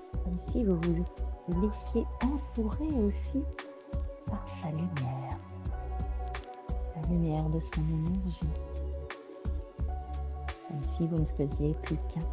C'est 0.00 0.24
comme 0.24 0.38
si 0.38 0.64
vous 0.64 0.80
vous 0.80 1.62
laissiez 1.62 2.04
entourer 2.24 2.92
aussi 3.06 3.44
par 4.26 4.44
sa 4.60 4.70
lumière, 4.70 5.38
la 6.96 7.08
lumière 7.08 7.48
de 7.50 7.60
son 7.60 7.82
énergie, 7.88 8.50
comme 10.66 10.82
si 10.82 11.06
vous 11.06 11.20
ne 11.20 11.26
faisiez 11.36 11.74
plus 11.84 11.98
qu'un, 12.08 12.26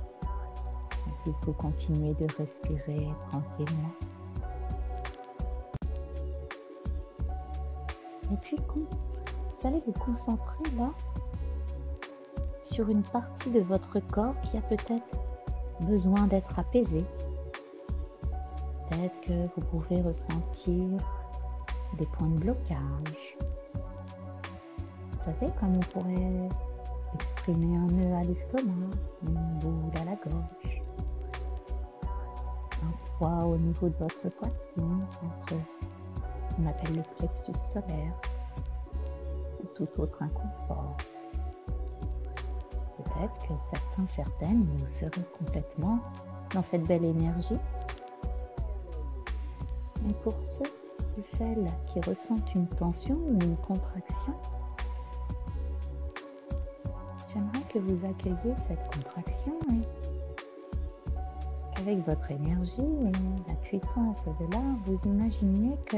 qu'il 1.24 1.34
faut 1.44 1.54
continuer 1.54 2.16
de 2.16 2.26
respirer 2.40 3.08
tranquillement. 3.30 3.92
Et 8.32 8.38
puis 8.38 8.58
vous 8.74 8.88
allez 9.68 9.82
vous 9.86 9.94
concentrer 9.94 10.64
là 10.78 10.90
sur 12.62 12.88
une 12.90 13.04
partie 13.04 13.50
de 13.50 13.60
votre 13.60 14.00
corps 14.00 14.40
qui 14.42 14.58
a 14.58 14.62
peut-être 14.62 15.20
besoin 15.82 16.28
d'être 16.28 16.58
apaisée. 16.58 17.06
Peut-être 18.90 19.22
que 19.22 19.34
vous 19.56 19.68
pouvez 19.70 20.02
ressentir 20.02 20.98
des 21.98 22.06
points 22.14 22.30
de 22.30 22.40
blocage. 22.40 23.38
Vous 25.12 25.26
savez, 25.26 25.52
comme 25.60 25.76
on 25.76 26.00
pourrait 26.00 26.50
exprimer 27.16 27.76
un 27.76 27.88
nœud 27.88 28.16
à 28.16 28.22
l'estomac, 28.22 28.90
une 29.28 29.60
boule 29.60 29.92
à 30.02 30.06
la 30.06 30.16
gorge, 30.16 30.84
un 32.84 33.18
poids 33.18 33.46
au 33.46 33.58
niveau 33.58 33.90
de 33.90 33.96
votre 33.98 34.30
poitrine, 34.30 35.06
entre 35.24 35.56
appelle 36.66 36.96
le 36.96 37.04
plexus 37.18 37.54
solaire, 37.54 38.14
ou 39.62 39.68
tout 39.76 39.88
autre 39.98 40.22
inconfort. 40.22 40.96
Peut-être 42.98 43.48
que 43.48 43.54
certains, 43.60 44.08
certaines, 44.08 44.66
vous 44.78 44.88
serez 44.88 45.24
complètement 45.38 46.00
dans 46.54 46.62
cette 46.62 46.88
belle 46.88 47.06
énergie. 47.06 47.58
Mais 50.04 50.14
pour 50.24 50.40
ceux 50.40 50.70
ou 51.18 51.22
celles 51.22 51.68
qui 51.88 52.00
ressentent 52.02 52.54
une 52.56 52.68
tension 52.68 53.16
ou 53.16 53.34
une 53.44 53.58
contraction, 53.58 54.34
j'aimerais 57.34 57.62
que 57.70 57.80
vous 57.80 58.06
accueilliez 58.06 58.56
cette 58.68 58.84
contraction 58.96 59.54
et 59.72 59.82
qu'avec 61.76 62.06
votre 62.06 62.32
énergie 62.32 62.82
et 62.82 63.12
la 63.48 63.56
puissance 63.56 64.26
de 64.26 64.54
l'art, 64.54 64.76
vous 64.86 64.98
imaginiez 65.06 65.78
que 65.86 65.98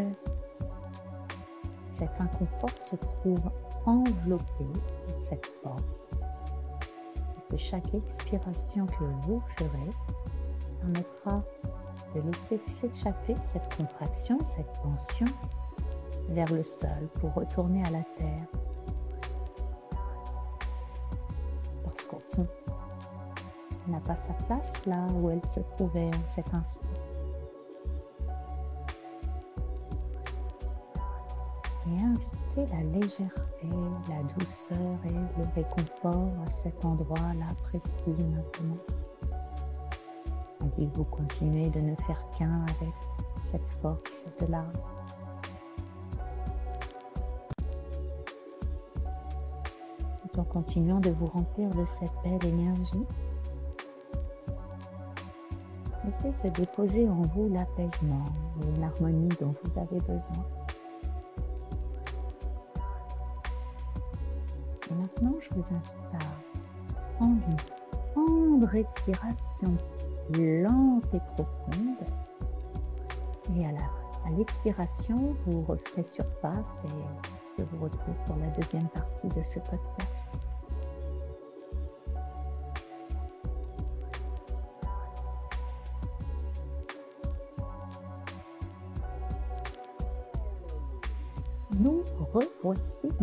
cet 2.04 2.20
inconfort 2.20 2.78
se 2.78 2.98
trouve 2.98 3.42
enveloppé 3.86 4.66
de 4.66 5.26
cette 5.30 5.46
force. 5.64 6.12
Et 7.38 7.52
que 7.52 7.58
chaque 7.58 7.94
expiration 7.94 8.86
que 8.88 9.06
vous 9.22 9.42
ferez 9.58 9.90
permettra 10.82 11.42
de 12.14 12.22
laisser 12.22 12.58
s'échapper 12.58 13.36
cette 13.54 13.78
contraction, 13.78 14.38
cette 14.44 14.82
tension 14.82 15.28
vers 16.30 16.52
le 16.52 16.64
sol 16.64 17.08
pour 17.22 17.34
retourner 17.34 17.84
à 17.86 17.92
la 17.92 18.04
terre. 18.18 18.48
Parce 21.86 22.06
qu'au 22.06 22.22
fond, 22.36 22.48
elle 23.86 23.94
n'a 23.94 24.02
pas 24.02 24.16
sa 24.18 24.34
place 24.46 24.86
là 24.86 25.08
où 25.16 25.30
elle 25.30 25.46
se 25.46 25.62
trouvait 25.78 26.08
en 26.10 26.26
cet 26.26 26.54
instant. 26.54 27.03
La 32.62 32.84
légèreté, 32.84 33.68
la 34.10 34.24
douceur 34.38 34.78
et 35.06 35.14
le 35.14 35.44
réconfort 35.56 36.30
à 36.46 36.52
cet 36.52 36.86
endroit-là 36.86 37.48
précis 37.64 38.10
maintenant 38.10 38.78
et 40.80 40.86
vous 40.94 41.04
continuez 41.06 41.70
de 41.70 41.80
ne 41.80 41.96
faire 41.96 42.24
qu'un 42.38 42.62
avec 42.62 42.94
cette 43.46 43.70
force 43.82 44.26
de 44.40 44.48
l'âme. 44.48 44.72
Tout 50.22 50.40
en 50.40 50.44
continuant 50.46 51.00
de 51.00 51.12
vous 51.12 51.26
remplir 51.28 51.70
de 51.72 51.86
cette 51.86 52.14
belle 52.24 52.46
énergie, 52.46 53.06
laissez 56.06 56.32
se 56.32 56.48
déposer 56.48 57.08
en 57.08 57.22
vous 57.22 57.50
l'apaisement 57.50 58.26
et 58.62 58.80
l'harmonie 58.80 59.30
dont 59.40 59.54
vous 59.64 59.80
avez 59.80 60.00
besoin. 60.00 60.63
Et 64.92 64.96
maintenant, 64.96 65.34
je 65.40 65.50
vous 65.56 65.66
invite 65.72 66.14
à 66.14 67.18
prendre 67.18 67.42
une 67.48 67.56
grande 68.14 68.66
respiration 68.66 69.78
lente 70.38 71.14
et 71.14 71.22
profonde. 71.36 71.98
Et 73.56 73.66
à 73.66 74.30
l'expiration, 74.38 75.36
vous 75.46 75.64
referez 75.64 76.04
surface 76.04 76.58
et 76.86 77.60
je 77.60 77.64
vous 77.66 77.84
retrouve 77.84 78.16
pour 78.26 78.36
la 78.38 78.48
deuxième 78.48 78.88
partie 78.90 79.28
de 79.28 79.44
ce 79.44 79.60
podcast. 79.60 80.13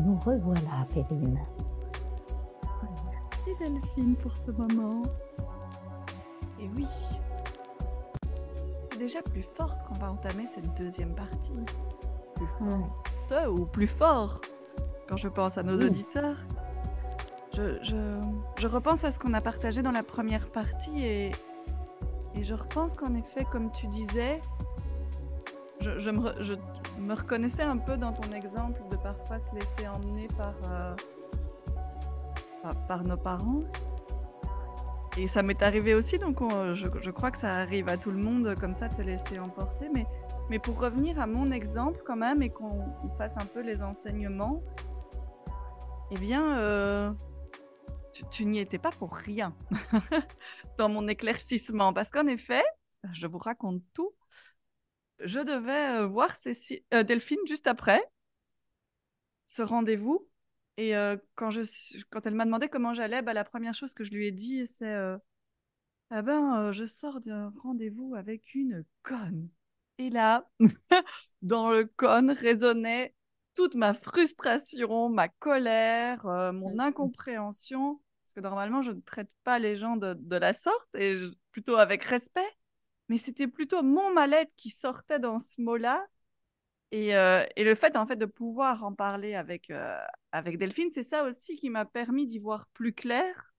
Nous 0.01 0.19
revoilà, 0.19 0.87
Périne. 0.93 1.39
Merci 3.47 3.59
Delphine 3.59 4.17
pour 4.17 4.37
ce 4.37 4.51
moment. 4.51 5.03
Et 6.59 6.69
oui, 6.77 6.87
déjà 8.99 9.23
plus 9.23 9.43
forte 9.43 9.83
qu'on 9.87 9.95
va 9.95 10.13
entamer 10.13 10.47
cette 10.47 10.77
deuxième 10.77 11.15
partie. 11.15 11.53
Plus 12.35 12.47
forte 12.47 13.49
ou 13.49 13.65
plus 13.65 13.87
fort 13.87 14.41
quand 15.09 15.17
je 15.17 15.29
pense 15.29 15.57
à 15.57 15.63
nos 15.63 15.81
auditeurs. 15.81 16.37
Je, 17.55 17.83
je, 17.83 18.67
repense 18.67 19.05
à 19.05 19.11
ce 19.11 19.19
qu'on 19.19 19.35
a 19.35 19.41
partagé 19.41 19.83
dans 19.83 19.91
la 19.91 20.03
première 20.03 20.49
partie 20.51 21.05
et, 21.05 21.31
et 22.35 22.43
je 22.43 22.55
repense 22.55 22.95
qu'en 22.95 23.15
effet, 23.15 23.45
comme 23.51 23.73
tu 23.73 23.87
disais, 23.89 24.41
je, 25.81 25.99
je, 25.99 26.11
me, 26.11 26.33
me, 26.99 27.15
reconnaissais 27.15 27.63
un 27.63 27.79
peu 27.79 27.97
dans 27.97 28.13
ton 28.13 28.33
exemple 28.33 28.81
de 28.91 28.97
parfois 28.97 29.39
se 29.39 29.55
laisser 29.55 29.87
emmener 29.89 30.29
par, 30.37 30.55
euh, 30.71 30.95
par 32.89 33.05
nos 33.05 33.17
parents. 33.17 33.63
Et 35.17 35.27
ça 35.27 35.43
m'est 35.43 35.63
arrivé 35.63 35.95
aussi, 35.95 36.19
donc 36.19 36.41
je, 36.41 37.11
crois 37.11 37.31
que 37.31 37.39
ça 37.39 37.55
arrive 37.55 37.89
à 37.89 37.97
tout 37.97 38.13
le 38.13 38.23
monde 38.23 38.55
comme 38.61 38.75
ça 38.75 38.89
de 38.89 38.95
se 38.95 39.03
laisser 39.03 39.39
emporter. 39.41 39.89
Mais, 39.93 40.07
mais 40.49 40.59
pour 40.59 40.81
revenir 40.81 41.21
à 41.21 41.27
mon 41.27 41.51
exemple 41.51 42.03
quand 42.07 42.17
même 42.17 42.43
et 42.43 42.51
qu'on 42.51 42.93
fasse 43.19 43.37
un 43.37 43.47
peu 43.47 43.61
les 43.61 43.83
enseignements, 43.83 44.63
eh 46.13 46.19
bien, 46.19 46.59
euh, 46.59 47.13
tu, 48.31 48.45
n'y 48.45 48.59
étais 48.59 48.79
pas 48.79 48.91
pour 48.91 49.15
rien 49.15 49.55
dans 50.79 50.89
mon 50.89 51.07
éclaircissement. 51.09 51.93
Parce 51.93 52.11
qu'en 52.11 52.27
effet, 52.27 52.65
je 53.13 53.27
vous 53.27 53.39
raconte 53.39 53.83
tout, 53.95 54.13
je 55.23 55.41
devais 55.41 56.01
euh, 56.01 56.07
voir 56.07 56.35
euh, 56.95 57.03
Delphine 57.03 57.39
juste 57.47 57.67
après 57.67 58.03
ce 59.47 59.63
rendez-vous. 59.63 60.29
Et 60.77 60.97
euh, 60.97 61.17
quand, 61.35 61.51
je, 61.51 61.63
quand 62.11 62.27
elle 62.27 62.35
m'a 62.35 62.45
demandé 62.45 62.69
comment 62.69 62.95
j'allais, 62.95 63.23
bah, 63.23 63.35
la 63.35 63.45
première 63.45 63.75
chose 63.75 63.93
que 63.95 64.05
je 64.05 64.13
lui 64.13 64.27
ai 64.27 64.33
dit, 64.33 64.67
c'est 64.67 64.93
euh, 64.95 65.19
Ah 66.11 66.23
ben, 66.23 66.73
je 66.73 66.85
sors 66.85 67.21
d'un 67.21 67.53
rendez-vous 67.63 68.15
avec 68.17 68.55
une 68.55 68.85
conne. 69.03 69.49
Et 69.99 70.11
là, 70.11 70.49
dans 71.43 71.71
le 71.71 71.85
conne 71.87 72.31
résonnait 72.31 73.15
toute 73.55 73.75
ma 73.75 73.95
frustration, 73.95 75.11
ma 75.11 75.29
colère, 75.29 76.25
mon 76.55 76.79
incompréhension. 76.79 78.01
Parce 78.25 78.35
que 78.35 78.41
normalement, 78.41 78.83
je 78.83 78.93
ne 78.93 79.01
traite 79.01 79.33
pas 79.45 79.59
les 79.59 79.77
gens 79.77 79.97
de, 79.97 80.15
de 80.15 80.37
la 80.37 80.53
sorte, 80.53 80.89
et 80.95 81.17
plutôt 81.53 81.77
avec 81.77 82.05
respect. 82.05 82.49
Mais 83.11 83.19
c'était 83.19 83.47
plutôt 83.47 83.83
mon 83.83 84.11
mal-être 84.15 84.53
qui 84.57 84.71
sortait 84.71 85.19
dans 85.19 85.39
ce 85.39 85.61
mot-là. 85.61 86.07
Et, 86.93 87.11
et, 87.11 87.65
le 87.65 87.75
fait 87.77 87.97
en 87.97 88.07
fait 88.07 88.17
de 88.17 88.27
pouvoir 88.27 88.83
en 88.83 88.95
parler 88.95 89.35
avec, 89.35 89.71
avec 90.33 90.59
Delphine, 90.59 90.91
c'est 90.91 91.05
ça 91.05 91.25
aussi 91.25 91.55
qui 91.55 91.71
m'a 91.71 91.85
permis 91.85 92.27
d'y 92.27 92.39
voir 92.39 92.67
plus 92.73 92.93
clair. 92.93 93.51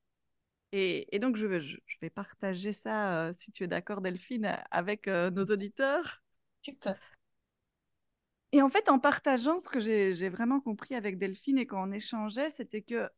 Et, 0.71 1.13
et 1.13 1.19
donc, 1.19 1.35
je 1.35 1.47
vais, 1.47 1.59
je, 1.59 1.77
vais 2.01 2.09
partager 2.09 2.71
ça, 2.71 3.27
euh, 3.27 3.33
si 3.33 3.51
tu 3.51 3.63
es 3.63 3.67
d'accord, 3.67 4.01
Delphine, 4.01 4.57
avec 4.71 5.07
euh, 5.07 5.29
nos 5.29 5.45
auditeurs. 5.45 6.21
Super. 6.61 6.97
Et 8.53 8.61
en 8.61 8.69
fait, 8.69 8.89
en 8.89 8.99
partageant 8.99 9.59
ce 9.59 9.69
que 9.69 9.79
j'ai 9.79 10.29
vraiment 10.29 10.59
compris 10.59 10.95
avec 10.95 11.17
Delphine 11.17 11.57
et 11.57 11.65
quand 11.65 11.87
on 11.87 11.91
échangeait, 11.91 12.49
c'était 12.49 12.81
que 12.81 13.09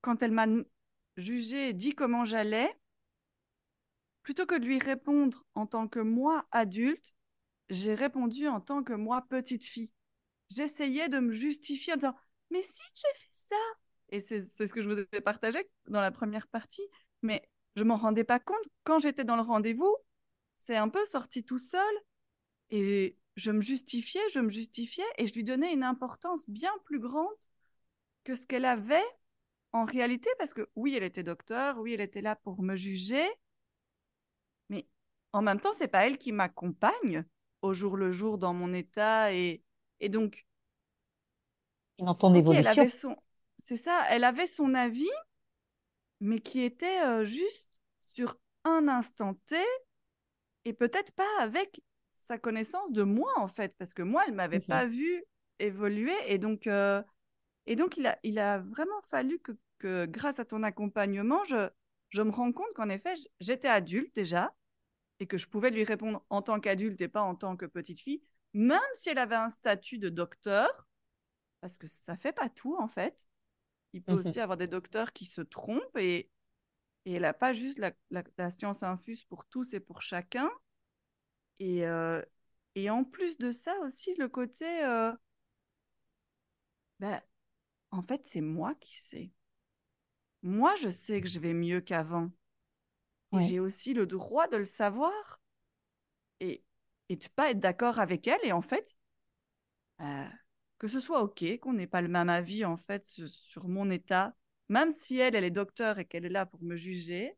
quand 0.00 0.22
elle 0.22 0.30
m'a 0.30 0.46
jugé 1.16 1.70
et 1.70 1.72
dit 1.72 1.94
comment 1.94 2.24
j'allais, 2.24 2.72
plutôt 4.26 4.44
que 4.44 4.58
de 4.58 4.64
lui 4.64 4.80
répondre 4.80 5.44
en 5.54 5.66
tant 5.66 5.86
que 5.86 6.00
moi 6.00 6.48
adulte, 6.50 7.14
j'ai 7.70 7.94
répondu 7.94 8.48
en 8.48 8.60
tant 8.60 8.82
que 8.82 8.92
moi 8.92 9.24
petite 9.28 9.62
fille 9.62 9.92
j'essayais 10.50 11.08
de 11.08 11.20
me 11.20 11.30
justifier 11.30 11.92
en 11.92 11.96
disant 11.96 12.16
Mais 12.50 12.60
si 12.60 12.82
j'ai 12.96 13.20
fait 13.20 13.30
ça 13.30 13.56
Et 14.08 14.18
c'est 14.18 14.48
ce 14.48 14.72
que 14.72 14.82
je 14.82 14.88
vous 14.88 14.98
ai 14.98 15.20
partagé 15.20 15.70
dans 15.86 16.00
la 16.00 16.10
première 16.10 16.48
partie, 16.48 16.82
mais 17.22 17.48
je 17.76 17.84
m'en 17.84 17.96
rendais 17.96 18.24
pas 18.24 18.40
compte. 18.40 18.68
Quand 18.82 18.98
j'étais 18.98 19.22
dans 19.22 19.36
le 19.36 19.42
rendez-vous, 19.42 19.94
c'est 20.58 20.76
un 20.76 20.88
peu 20.88 21.06
sorti 21.06 21.44
tout 21.44 21.58
seul 21.58 21.94
et 22.70 23.16
je 23.36 23.52
me 23.52 23.60
justifiais, 23.60 24.28
je 24.32 24.40
me 24.40 24.48
justifiais 24.48 25.04
et 25.18 25.28
je 25.28 25.34
lui 25.34 25.44
donnais 25.44 25.72
une 25.72 25.84
importance 25.84 26.40
bien 26.48 26.72
plus 26.84 26.98
grande 26.98 27.28
que 28.24 28.34
ce 28.34 28.44
qu'elle 28.44 28.64
avait 28.64 29.06
en 29.70 29.84
réalité, 29.84 30.28
parce 30.38 30.52
que 30.52 30.68
oui, 30.74 30.96
elle 30.96 31.04
était 31.04 31.22
docteur, 31.22 31.78
oui, 31.78 31.92
elle 31.94 32.00
était 32.00 32.22
là 32.22 32.34
pour 32.34 32.60
me 32.60 32.74
juger, 32.74 33.24
mais 34.68 34.86
en 35.32 35.42
même 35.42 35.60
temps, 35.60 35.72
c'est 35.72 35.88
pas 35.88 36.06
elle 36.06 36.18
qui 36.18 36.32
m'accompagne 36.32 37.24
au 37.62 37.74
jour 37.74 37.96
le 37.96 38.12
jour 38.12 38.38
dans 38.38 38.54
mon 38.54 38.72
état 38.74 39.32
et, 39.34 39.62
et 40.00 40.08
donc, 40.08 40.46
dans 41.98 42.14
ton 42.14 42.34
ok, 42.34 42.50
elle 42.52 42.66
avait 42.68 42.88
son, 42.88 43.16
c'est 43.58 43.76
ça, 43.76 44.04
elle 44.10 44.24
avait 44.24 44.46
son 44.46 44.74
avis, 44.74 45.08
mais 46.20 46.40
qui 46.40 46.60
était 46.62 47.00
euh, 47.04 47.24
juste 47.24 47.70
sur 48.02 48.36
un 48.64 48.88
instant 48.88 49.34
T 49.46 49.56
et 50.64 50.72
peut-être 50.72 51.12
pas 51.12 51.26
avec 51.40 51.80
sa 52.14 52.38
connaissance 52.38 52.90
de 52.92 53.02
moi 53.02 53.32
en 53.36 53.48
fait, 53.48 53.74
parce 53.78 53.94
que 53.94 54.02
moi, 54.02 54.24
elle 54.26 54.34
m'avait 54.34 54.58
Mhm. 54.58 54.60
pas 54.60 54.86
vu 54.86 55.22
évoluer 55.58 56.14
et 56.26 56.38
donc, 56.38 56.66
euh, 56.66 57.02
et 57.66 57.76
donc 57.76 57.96
il 57.96 58.06
a, 58.06 58.18
il 58.24 58.38
a 58.38 58.60
vraiment 58.60 59.02
fallu 59.02 59.38
que, 59.40 59.52
que 59.78 60.06
grâce 60.06 60.40
à 60.40 60.44
ton 60.46 60.62
accompagnement, 60.62 61.44
je, 61.44 61.70
je 62.10 62.22
me 62.22 62.30
rends 62.30 62.52
compte 62.52 62.72
qu'en 62.74 62.88
effet, 62.88 63.14
j'étais 63.40 63.68
adulte 63.68 64.14
déjà 64.14 64.54
et 65.20 65.26
que 65.26 65.38
je 65.38 65.48
pouvais 65.48 65.70
lui 65.70 65.84
répondre 65.84 66.24
en 66.30 66.42
tant 66.42 66.60
qu'adulte 66.60 67.00
et 67.00 67.08
pas 67.08 67.22
en 67.22 67.34
tant 67.36 67.56
que 67.56 67.66
petite 67.66 68.00
fille, 68.00 68.22
même 68.54 68.80
si 68.94 69.10
elle 69.10 69.18
avait 69.18 69.36
un 69.36 69.50
statut 69.50 69.98
de 69.98 70.08
docteur, 70.10 70.68
parce 71.60 71.78
que 71.78 71.88
ça 71.88 72.16
fait 72.16 72.32
pas 72.32 72.48
tout 72.50 72.76
en 72.78 72.88
fait. 72.88 73.28
Il 73.94 74.02
peut 74.02 74.14
Mhm. 74.14 74.20
aussi 74.20 74.40
avoir 74.40 74.58
des 74.58 74.68
docteurs 74.68 75.12
qui 75.12 75.26
se 75.26 75.42
trompent 75.42 75.96
et, 75.98 76.30
et 77.06 77.14
elle 77.14 77.22
n'a 77.22 77.34
pas 77.34 77.52
juste 77.54 77.78
la, 77.78 77.92
la- 78.10 78.24
la 78.38 78.50
science 78.50 78.82
infuse 78.84 79.24
pour 79.24 79.46
tous 79.46 79.74
et 79.74 79.80
pour 79.80 80.02
chacun. 80.02 80.50
Et, 81.58 81.86
euh, 81.86 82.22
et 82.74 82.90
en 82.90 83.04
plus 83.04 83.38
de 83.38 83.50
ça 83.52 83.74
aussi, 83.84 84.14
le 84.16 84.28
côté, 84.28 84.66
euh, 84.84 85.12
ben, 87.00 87.20
en 87.92 88.02
fait, 88.02 88.26
c'est 88.26 88.40
moi 88.42 88.74
qui 88.76 88.96
sais. 88.98 89.32
Moi, 90.46 90.76
je 90.76 90.88
sais 90.88 91.20
que 91.20 91.26
je 91.26 91.40
vais 91.40 91.54
mieux 91.54 91.80
qu'avant. 91.80 92.30
Et 93.32 93.36
Ouais. 93.36 93.42
j'ai 93.42 93.58
aussi 93.58 93.94
le 93.94 94.06
droit 94.06 94.46
de 94.46 94.56
le 94.56 94.64
savoir 94.64 95.40
et, 96.38 96.62
et 97.08 97.16
de 97.16 97.28
pas 97.34 97.50
être 97.50 97.58
d'accord 97.58 97.98
avec 97.98 98.28
elle. 98.28 98.38
Et 98.44 98.52
en 98.52 98.62
fait, 98.62 98.96
euh, 100.00 100.24
que 100.78 100.86
ce 100.86 101.00
soit 101.00 101.22
OK, 101.22 101.44
qu'on 101.58 101.72
n'ait 101.72 101.88
pas 101.88 102.00
le 102.00 102.06
même 102.06 102.28
avis, 102.28 102.64
en 102.64 102.76
fait, 102.76 103.08
sur, 103.08 103.66
mon 103.66 103.90
état, 103.90 104.36
même 104.68 104.92
si 104.92 105.18
elle, 105.18 105.34
elle 105.34 105.42
est 105.42 105.50
docteur 105.50 105.98
et 105.98 106.04
qu'elle 106.04 106.24
est 106.24 106.30
là 106.30 106.46
pour 106.46 106.62
me 106.62 106.76
juger, 106.76 107.36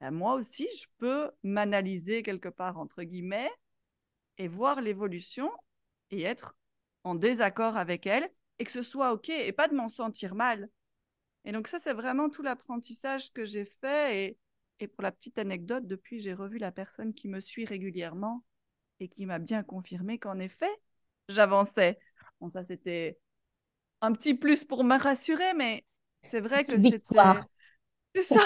ben, 0.00 0.10
moi 0.10 0.32
aussi, 0.32 0.66
je 0.80 0.86
peux 0.96 1.30
m'analyser 1.42 2.22
quelque 2.22 2.48
part, 2.48 2.78
entre 2.78 3.02
guillemets, 3.02 3.50
et 4.38 4.48
voir 4.48 4.80
l'évolution 4.80 5.52
et 6.10 6.22
être 6.22 6.56
en 7.04 7.14
désaccord 7.14 7.76
avec 7.76 8.06
elle 8.06 8.30
et 8.58 8.64
que 8.64 8.72
ce 8.72 8.82
soit 8.82 9.12
OK 9.12 9.28
et 9.28 9.52
pas 9.52 9.68
de 9.68 9.74
m'en 9.74 9.90
sentir 9.90 10.34
mal. 10.34 10.70
Et 11.44 11.52
donc 11.52 11.68
ça, 11.68 11.78
c'est 11.78 11.92
vraiment 11.92 12.30
tout 12.30 12.42
l'apprentissage 12.42 13.32
que 13.32 13.44
j'ai 13.44 13.64
fait. 13.64 14.26
Et, 14.26 14.38
et 14.80 14.88
pour 14.88 15.02
la 15.02 15.12
petite 15.12 15.38
anecdote, 15.38 15.86
depuis, 15.86 16.20
j'ai 16.20 16.34
revu 16.34 16.58
la 16.58 16.72
personne 16.72 17.14
qui 17.14 17.28
me 17.28 17.40
suit 17.40 17.64
régulièrement 17.64 18.44
et 19.00 19.08
qui 19.08 19.26
m'a 19.26 19.38
bien 19.40 19.62
confirmé 19.64 20.18
qu'en 20.18 20.38
effet, 20.40 20.70
j'avançais. 21.28 21.98
Bon, 22.40 22.48
ça, 22.48 22.64
c'était 22.64 23.18
un 24.00 24.12
petit 24.12 24.34
plus 24.34 24.64
pour 24.64 24.84
me 24.84 24.98
rassurer, 24.98 25.54
mais 25.56 25.84
c'est 26.22 26.40
vrai 26.40 26.66
que 26.66 26.78
c'était... 26.78 27.46
C'est 28.14 28.24
ça. 28.24 28.40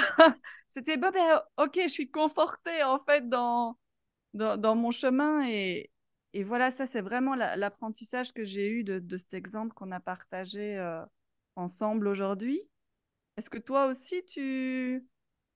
C'était, 0.69 0.97
bah, 0.97 1.11
ben, 1.13 1.43
ok, 1.59 1.79
je 1.85 1.89
suis 1.89 2.11
confortée 2.11 2.83
en 2.83 3.01
fait 3.05 3.29
dans, 3.29 3.79
dans, 4.35 4.57
dans 4.59 4.77
mon 4.77 4.91
chemin. 4.93 5.47
Et, 5.49 5.91
et 6.35 6.45
voilà, 6.45 6.71
ça, 6.71 6.87
c'est 6.87 7.01
vraiment 7.03 7.35
la- 7.37 7.57
l'apprentissage 7.57 8.33
que 8.33 8.45
j'ai 8.45 8.69
eu 8.71 8.85
de, 8.85 8.99
de 9.01 9.17
cet 9.19 9.35
exemple 9.35 9.75
qu'on 9.75 9.93
a 9.93 10.01
partagé 10.01 10.79
euh, 10.79 11.05
ensemble 11.57 12.09
aujourd'hui. 12.09 12.63
Est-ce 13.37 13.51
que 13.51 13.59
toi 13.59 13.87
aussi, 13.87 14.25
tu, 14.25 15.07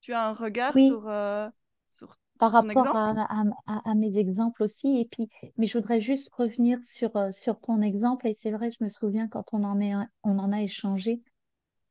tu 0.01 0.12
as 0.12 0.29
un 0.29 0.33
regard 0.33 0.75
Oui, 0.75 0.81
sur, 0.81 1.09
euh, 1.09 1.49
sur, 1.88 2.16
par 2.38 2.53
rapport 2.53 2.88
exemple? 2.88 2.97
à, 2.97 3.11
à- 3.12 3.45
à- 3.66 3.90
à 3.90 3.95
mes 3.95 4.16
exemples 4.19 4.62
aussi. 4.62 4.99
Et 4.99 5.05
puis, 5.11 5.29
mais 5.57 5.66
je 5.66 5.79
voudrais 5.79 6.01
juste 6.01 6.33
revenir 6.35 6.79
sur, 6.85 7.14
euh, 7.16 7.31
sur 7.31 7.61
ton 7.61 7.83
exemple. 7.83 8.27
Et 8.27 8.35
c'est 8.35 8.51
vrai, 8.51 8.71
je 8.73 8.83
me 8.85 8.88
souviens 8.88 9.29
quand 9.29 9.45
on 9.53 9.62
en 9.64 9.81
est, 9.81 9.93
on 10.25 10.38
en 10.38 10.53
a 10.53 10.62
échangé, 10.62 11.23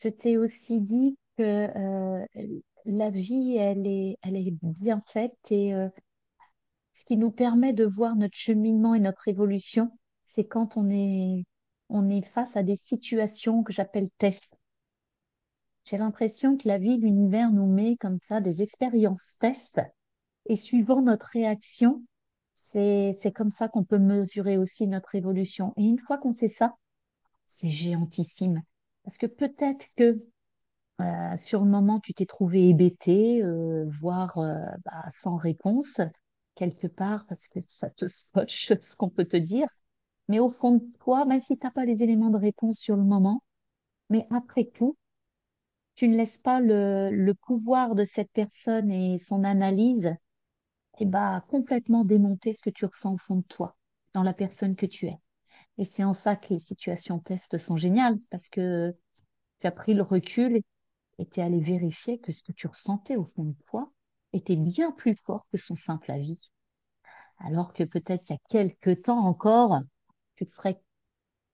je 0.03 0.09
t'ai 0.09 0.37
aussi 0.37 0.81
dit 0.81 1.17
que 1.37 1.43
euh, 1.43 2.25
la 2.85 3.09
vie, 3.11 3.57
elle 3.57 3.87
est, 3.87 4.17
elle 4.23 4.37
est 4.37 4.53
bien 4.63 5.03
faite 5.07 5.37
et 5.51 5.73
euh, 5.75 5.89
ce 6.93 7.03
qui 7.05 7.17
nous 7.17 7.31
permet 7.31 7.73
de 7.73 7.83
voir 7.85 8.15
notre 8.15 8.37
cheminement 8.37 8.93
et 8.93 8.99
notre 8.99 9.27
évolution, 9.27 9.89
c'est 10.21 10.45
quand 10.45 10.77
on 10.77 10.89
est, 10.91 11.43
on 11.89 12.09
est 12.11 12.21
face 12.27 12.55
à 12.55 12.61
des 12.63 12.75
situations 12.75 13.63
que 13.63 13.73
j'appelle 13.73 14.09
tests. 14.19 14.55
J'ai 15.89 15.97
l'impression 15.97 16.55
que 16.55 16.67
la 16.67 16.77
vie, 16.77 16.97
l'univers 16.97 17.51
nous 17.51 17.65
met 17.65 17.97
comme 17.97 18.19
ça 18.27 18.41
des 18.41 18.61
expériences 18.61 19.35
tests 19.39 19.81
et 20.45 20.55
suivant 20.55 21.01
notre 21.01 21.31
réaction, 21.33 22.03
c'est, 22.53 23.15
comme 23.33 23.49
ça 23.49 23.69
qu'on 23.69 23.83
peut 23.83 23.97
mesurer 23.97 24.59
aussi 24.59 24.85
notre 24.85 25.15
évolution. 25.15 25.73
Et 25.77 25.83
une 25.85 25.97
fois 25.97 26.19
qu'on 26.19 26.31
sait 26.31 26.47
ça, 26.47 26.75
c'est 27.47 27.71
géantissime. 27.71 28.61
Parce 29.03 29.17
que 29.17 29.25
peut-être 29.25 29.87
que 29.95 30.23
euh, 31.01 31.37
sur 31.37 31.61
le 31.61 31.71
moment, 31.71 31.99
tu 31.99 32.13
t'es 32.13 32.27
trouvé 32.27 32.69
hébété, 32.69 33.41
euh, 33.41 33.85
voire 33.87 34.37
euh, 34.37 34.59
bah, 34.85 35.05
sans 35.11 35.37
réponse, 35.37 36.01
quelque 36.53 36.85
part, 36.85 37.25
parce 37.25 37.47
que 37.47 37.61
ça 37.65 37.89
te 37.89 38.05
scotche 38.05 38.73
ce 38.79 38.95
qu'on 38.95 39.09
peut 39.09 39.25
te 39.25 39.37
dire. 39.37 39.67
Mais 40.27 40.37
au 40.37 40.49
fond 40.49 40.73
de 40.73 40.85
toi, 40.99 41.25
même 41.25 41.39
si 41.39 41.57
tu 41.57 41.65
n'as 41.65 41.71
pas 41.71 41.85
les 41.85 42.03
éléments 42.03 42.29
de 42.29 42.37
réponse 42.37 42.77
sur 42.77 42.95
le 42.95 43.03
moment, 43.03 43.41
mais 44.11 44.27
après 44.29 44.65
tout, 44.65 44.95
ne 46.07 46.15
laisses 46.15 46.37
pas 46.37 46.59
le, 46.59 47.33
pouvoir 47.45 47.95
de 47.95 48.03
cette 48.03 48.31
personne 48.31 48.91
et 48.91 49.17
son 49.19 49.43
analyse 49.43 50.15
eh 50.99 51.05
ben, 51.05 51.43
complètement 51.47 52.03
démonter 52.03 52.53
ce 52.53 52.61
que 52.61 52.69
tu 52.69 52.85
ressens 52.85 53.13
au 53.13 53.17
fond 53.17 53.37
de 53.37 53.45
toi, 53.47 53.77
dans 54.13 54.23
la 54.23 54.33
personne 54.33 54.75
que 54.75 54.85
tu 54.85 55.07
es. 55.07 55.17
Et 55.77 55.85
c'est 55.85 56.03
en 56.03 56.13
ça 56.13 56.35
que 56.35 56.53
les 56.53 56.59
situations 56.59 57.19
test 57.19 57.57
sont 57.57 57.77
géniales, 57.77 58.15
parce 58.29 58.49
que 58.49 58.93
tu 59.61 59.67
as 59.67 59.71
pris 59.71 59.93
le 59.93 60.03
recul 60.03 60.61
et 61.17 61.25
tu 61.25 61.39
es 61.39 61.43
allé 61.43 61.59
vérifier 61.59 62.19
que 62.19 62.31
ce 62.31 62.43
que 62.43 62.51
tu 62.51 62.67
ressentais 62.67 63.15
au 63.15 63.25
fond 63.25 63.45
de 63.45 63.55
toi 63.65 63.91
était 64.33 64.57
bien 64.57 64.91
plus 64.91 65.15
fort 65.15 65.47
que 65.51 65.57
son 65.57 65.75
simple 65.75 66.11
avis. 66.11 66.51
Alors 67.37 67.73
que 67.73 67.83
peut-être 67.83 68.29
il 68.29 68.33
y 68.33 68.35
a 68.35 68.39
quelques 68.49 69.03
temps 69.03 69.25
encore, 69.25 69.79
tu 70.35 70.45
te 70.45 70.51
serais 70.51 70.81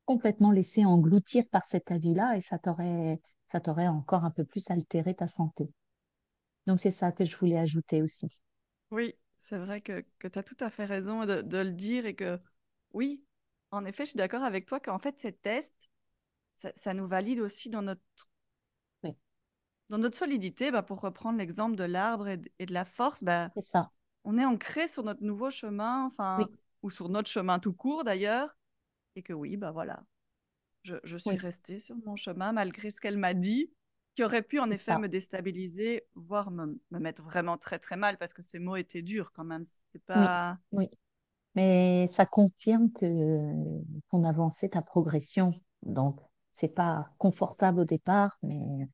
complètement 0.05 0.51
laissé 0.51 0.85
engloutir 0.85 1.45
par 1.51 1.65
cet 1.65 1.91
avis-là 1.91 2.37
et 2.37 2.41
ça 2.41 2.59
t'aurait, 2.59 3.19
ça 3.55 3.61
t'aurait 3.61 3.87
encore 3.87 4.25
un 4.25 4.31
peu 4.31 4.45
plus 4.45 4.69
altéré 4.69 5.15
ta 5.15 5.27
santé. 5.27 5.71
Donc 6.67 6.79
c'est 6.79 6.91
ça 6.91 7.11
que 7.11 7.25
je 7.25 7.37
voulais 7.37 7.57
ajouter 7.57 8.01
aussi. 8.03 8.29
Oui, 8.91 9.13
c'est 9.41 9.57
vrai 9.57 9.81
que, 9.81 10.03
que 10.19 10.27
tu 10.27 10.39
as 10.39 10.43
tout 10.43 10.57
à 10.59 10.69
fait 10.69 10.85
raison 10.85 11.25
de, 11.25 11.41
de 11.41 11.57
le 11.57 11.71
dire 11.71 12.05
et 12.05 12.15
que 12.15 12.39
oui, 12.93 13.23
en 13.71 13.85
effet, 13.85 14.05
je 14.05 14.11
suis 14.11 14.17
d'accord 14.17 14.43
avec 14.43 14.65
toi 14.65 14.79
qu'en 14.79 14.99
fait, 14.99 15.19
ces 15.19 15.33
tests, 15.33 15.89
ça, 16.57 16.71
ça 16.75 16.93
nous 16.93 17.07
valide 17.07 17.39
aussi 17.41 17.69
dans 17.69 17.81
notre, 17.81 18.01
Oui, 19.03 19.15
dans 19.89 19.97
notre 19.97 20.17
solidité. 20.17 20.71
Bah, 20.71 20.83
pour 20.83 21.01
reprendre 21.01 21.37
l'exemple 21.39 21.75
de 21.75 21.83
l'arbre 21.83 22.27
et, 22.27 22.37
de 22.37 22.49
et 22.59 22.65
de 22.65 22.73
la 22.73 22.85
force, 22.85 23.23
bah, 23.23 23.51
ça. 23.61 23.91
on 24.25 24.37
est 24.37 24.45
ancré 24.45 24.87
sur 24.87 25.03
notre 25.03 25.23
nouveau 25.23 25.51
chemin, 25.51 26.05
enfin, 26.05 26.47
Oui, 26.47 26.55
ou 26.83 26.89
sur 26.91 27.09
notre 27.09 27.29
chemin 27.29 27.59
tout 27.59 27.73
court 27.73 28.03
d'ailleurs, 28.05 28.55
et 29.15 29.23
que 29.23 29.33
oui, 29.33 29.57
bah 29.57 29.71
voilà, 29.71 30.03
je, 30.85 30.95
je 31.03 31.17
suis 31.17 31.35
oui, 31.35 31.37
restée 31.37 31.79
sur 31.79 31.95
mon 32.05 32.15
chemin 32.15 32.53
malgré 32.53 32.91
ce 32.91 33.01
qu'elle 33.01 33.17
m'a 33.17 33.33
dit, 33.33 33.71
qui 34.15 34.23
aurait 34.23 34.43
pu 34.43 34.59
en 34.59 34.71
effet 34.71 34.97
me 34.97 35.07
déstabiliser, 35.09 36.05
voire 36.15 36.51
me, 36.51 36.79
me 36.91 36.99
mettre 36.99 37.23
vraiment 37.23 37.57
très 37.57 37.79
très 37.79 37.97
mal 37.97 38.17
parce 38.17 38.33
que 38.33 38.41
ces 38.43 38.59
mots 38.59 38.77
étaient 38.77 39.01
durs 39.01 39.31
quand 39.33 39.43
même. 39.45 39.65
C'était 39.65 39.99
Oui, 40.13 40.27
pas. 40.27 40.57
oui. 40.71 40.89
Mais 41.55 42.09
ça 42.13 42.25
confirme 42.25 42.91
que 42.93 43.07
ton 44.11 44.23
avancée, 44.25 44.69
ta 44.69 44.81
progression. 44.81 45.51
Donc, 45.83 46.19
c'est 46.53 46.69
pas 46.69 47.09
confortable 47.19 47.81
au 47.81 47.85
départ, 47.85 48.37
mais 48.43 48.89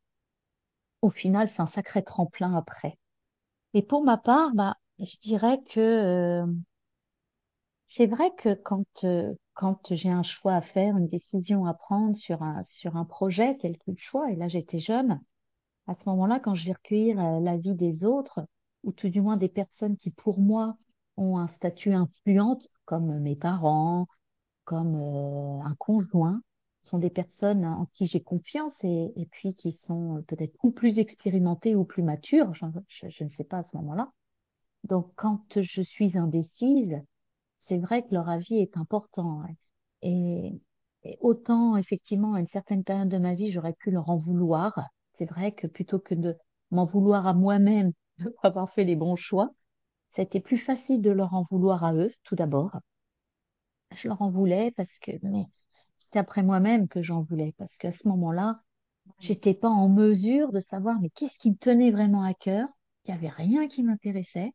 au 1.02 1.10
final, 1.10 1.48
c'est 1.48 1.62
un 1.62 1.66
sacré 1.68 2.04
tremplin 2.04 2.56
après. 2.56 2.98
Et 3.74 3.84
pour 3.84 4.04
ma 4.06 4.18
part, 4.18 4.52
bah, 4.56 4.78
je 5.00 5.18
dirais 5.22 5.60
que 5.70 5.80
euh, 5.82 6.48
c'est 7.94 8.08
vrai 8.08 8.32
que 8.38 8.54
quand, 8.54 8.86
euh, 9.04 9.34
quand 9.54 9.94
j'ai 9.94 10.10
un 10.10 10.24
choix 10.24 10.56
à 10.56 10.62
faire, 10.62 10.96
une 10.96 11.08
décision 11.08 11.66
à 11.66 11.74
prendre 11.74 12.16
sur 12.16 12.42
un, 12.42 12.64
sur 12.64 12.96
un 12.96 13.04
projet, 13.04 13.58
quel 13.60 13.78
qu'il 13.78 14.00
soit, 14.00 14.32
et 14.32 14.38
là 14.38 14.48
j'étais 14.48 14.80
jeune, 14.80 15.20
à 15.88 15.94
ce 15.94 16.08
moment-là, 16.08 16.40
quand 16.40 16.56
je 16.56 16.68
vais 16.68 16.72
recueillir 16.72 17.20
euh, 17.20 17.40
l'avis 17.42 17.76
des 17.76 18.06
autres, 18.06 18.48
ou 18.84 18.94
tout 18.94 19.10
du 19.10 19.22
moins 19.22 19.36
des 19.36 19.50
personnes 19.50 19.98
qui, 19.98 20.10
pour 20.10 20.40
moi, 20.40 20.78
ont 21.18 21.38
un 21.38 21.50
statut 21.50 21.94
influent, 21.94 22.60
comme 22.86 23.20
mes 23.20 23.36
parents, 23.36 24.08
comme 24.64 24.96
euh, 24.96 25.60
un 25.62 25.76
conjoint, 25.76 26.42
sont 26.80 26.98
des 26.98 27.10
personnes 27.10 27.66
en 27.66 27.88
qui 27.88 28.06
j'ai 28.06 28.22
confiance 28.22 28.86
et, 28.86 29.12
et 29.18 29.26
puis 29.26 29.54
qui 29.54 29.74
sont 29.74 30.20
euh, 30.20 30.22
peut-être 30.22 30.56
ou 30.64 30.72
plus 30.72 31.00
expérimentées 31.00 31.76
ou 31.76 31.84
plus 31.84 32.04
matures, 32.04 32.54
je, 32.54 33.24
ne 33.24 33.30
sais 33.30 33.44
pas 33.44 33.58
à 33.58 33.64
ce 33.64 33.76
moment-là. 33.76 34.14
Donc, 34.86 35.12
quand 35.16 35.60
je 35.60 35.82
suis 35.82 36.18
indécise, 36.18 37.02
c'est 37.62 37.78
vrai 37.78 38.02
que 38.02 38.14
leur 38.14 38.28
avis 38.28 38.58
est 38.58 38.76
important. 38.76 39.44
Et, 40.02 40.60
autant, 41.20 41.78
effectivement, 41.78 42.34
à 42.34 42.40
une 42.40 42.48
certaine 42.48 42.84
période 42.84 43.10
de 43.10 43.18
ma 43.20 43.36
vie, 43.36 43.52
j'aurais 43.52 43.74
pu 43.74 43.92
leur 43.92 44.10
en 44.10 44.18
vouloir. 44.18 44.80
C'est 45.14 45.30
vrai 45.30 45.52
que 45.52 45.68
plutôt 45.68 46.00
que 46.00 46.16
de 46.16 46.36
m'en 46.72 46.86
vouloir 46.86 47.28
à 47.28 47.34
moi-même 47.34 47.92
de 48.20 48.34
avoir 48.44 48.70
fait 48.72 48.84
les 48.84 48.96
bons 48.96 49.16
choix, 49.16 49.50
ça 50.10 50.22
a 50.22 50.26
été 50.26 50.40
plus 50.40 50.58
facile 50.58 51.02
de 51.02 51.12
leur 51.12 51.34
en 51.34 51.46
vouloir 51.52 51.84
à 51.84 51.94
eux, 51.94 52.12
tout 52.24 52.36
d'abord. 52.36 52.72
Je 53.96 54.08
leur 54.08 54.22
en 54.22 54.30
voulais 54.32 54.72
parce 54.72 54.98
que 55.00 55.12
mais 55.22 55.46
c'est 55.98 56.18
après 56.18 56.44
moi-même 56.44 56.88
que 56.88 57.02
j'en 57.02 57.22
voulais 57.22 57.54
parce 57.58 57.78
qu'à 57.78 57.92
ce 57.92 58.08
moment-là, 58.08 58.62
j'étais 59.20 59.54
pas 59.54 59.70
en 59.70 59.90
mesure 59.90 60.52
de 60.52 60.60
savoir 60.60 61.00
mais 61.02 61.10
qu'est-ce 61.10 61.40
qui 61.40 61.52
me 61.52 61.58
tenait 61.58 61.92
vraiment 61.92 62.24
à 62.24 62.34
cœur? 62.34 62.68
Il 63.06 63.12
n'y 63.12 63.18
avait 63.18 63.30
rien 63.30 63.68
qui 63.68 63.84
m'intéressait. 63.84 64.52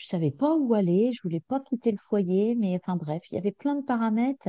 Je 0.00 0.06
savais 0.06 0.30
pas 0.30 0.56
où 0.56 0.72
aller, 0.72 1.12
je 1.12 1.20
voulais 1.22 1.40
pas 1.40 1.60
quitter 1.60 1.92
le 1.92 1.98
foyer, 2.08 2.54
mais 2.54 2.74
enfin 2.76 2.96
bref, 2.96 3.22
il 3.30 3.34
y 3.34 3.38
avait 3.38 3.52
plein 3.52 3.74
de 3.74 3.84
paramètres 3.84 4.48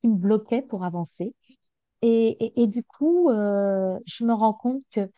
qui 0.00 0.08
me 0.08 0.14
bloquaient 0.14 0.62
pour 0.62 0.84
avancer. 0.84 1.34
Et, 2.02 2.62
et, 2.62 2.68
du 2.68 2.84
coup, 2.84 3.28
euh, 3.30 3.98
je 4.06 4.24
me 4.24 4.32
rends 4.32 4.54
compte 4.54 4.84
que 4.92 5.10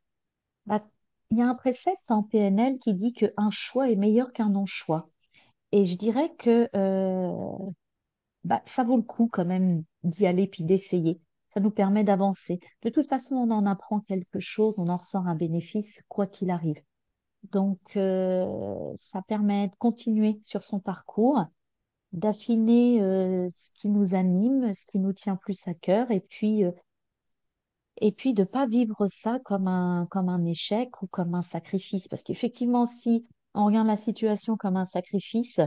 bah, 0.67 0.83
il 1.31 1.39
y 1.39 1.43
a 1.43 1.49
un 1.49 1.55
précepte 1.55 2.11
en 2.11 2.23
PNL 2.23 2.79
qui 2.79 2.95
dit 2.95 3.13
qu'un 3.13 3.51
choix 3.51 3.91
est 3.91 3.97
meilleur 3.97 4.33
qu'un 4.33 4.51
non-choix. 4.51 5.11
Et 5.73 5.87
je 5.87 5.97
dirais 5.97 6.33
que 6.39 6.69
euh, 6.75 7.71
bah, 8.45 8.63
ça 8.65 8.85
vaut 8.85 8.97
le 8.97 9.03
coup 9.03 9.29
quand 9.31 9.45
même 9.45 9.85
d'y 10.05 10.27
aller 10.27 10.47
puis 10.47 10.65
d'essayer. 10.65 11.21
Ça 11.51 11.61
nous 11.61 11.71
permet 11.71 12.05
d'avancer. 12.05 12.61
De 12.83 12.91
toute 12.91 13.09
façon, 13.09 13.37
on 13.37 13.51
en 13.51 13.67
apprend 13.67 14.01
quelque 14.01 14.41
chose, 14.41 14.79
on 14.79 14.89
en 14.89 14.97
ressort 14.97 15.27
un 15.27 15.35
bénéfice, 15.35 16.03
quoi 16.09 16.27
qu'il 16.27 16.51
arrive. 16.51 16.81
Donc, 17.45 17.79
euh, 17.97 18.93
ça 18.97 19.23
permet 19.23 19.69
de 19.69 19.75
continuer 19.77 20.41
sur 20.45 20.63
son 20.63 20.79
parcours, 20.79 21.45
d'affiner 22.13 23.01
euh, 23.03 23.49
ce 23.49 23.71
qui 23.75 23.89
nous 23.89 24.15
anime, 24.15 24.73
ce 24.75 24.87
qui 24.87 24.99
nous 24.99 25.13
tient 25.13 25.37
plus 25.37 25.67
à 25.67 25.75
cœur, 25.75 26.11
et 26.11 26.21
puis, 26.21 26.65
euh, 26.65 26.73
et 27.99 28.13
puis 28.13 28.35
de 28.35 28.45
pas 28.45 28.67
vivre 28.67 29.07
ça 29.09 29.39
comme 29.45 29.69
un, 29.69 30.07
comme 30.11 30.29
un 30.29 30.45
échec 30.45 31.03
ou 31.03 31.07
comme 31.07 31.35
un 31.35 31.43
sacrifice. 31.43 32.09
Parce 32.09 32.23
qu'effectivement, 32.23 32.85
si 32.87 33.27
on 33.55 33.67
regarde 33.67 33.89
la 33.89 33.97
situation 33.97 34.57
comme 34.57 34.77
un 34.77 34.87
sacrifice, 34.87 35.61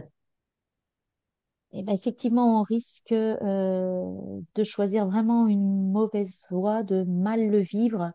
eh 1.74 1.84
ben 1.84 1.94
effectivement, 1.94 2.60
on 2.60 2.64
risque 2.64 3.14
de 3.14 4.64
choisir 4.64 5.08
vraiment 5.08 5.48
une 5.48 5.92
mauvaise 5.92 6.46
voie, 6.50 6.84
de 6.84 7.04
mal 7.04 7.50
le 7.50 7.60
vivre 7.60 8.14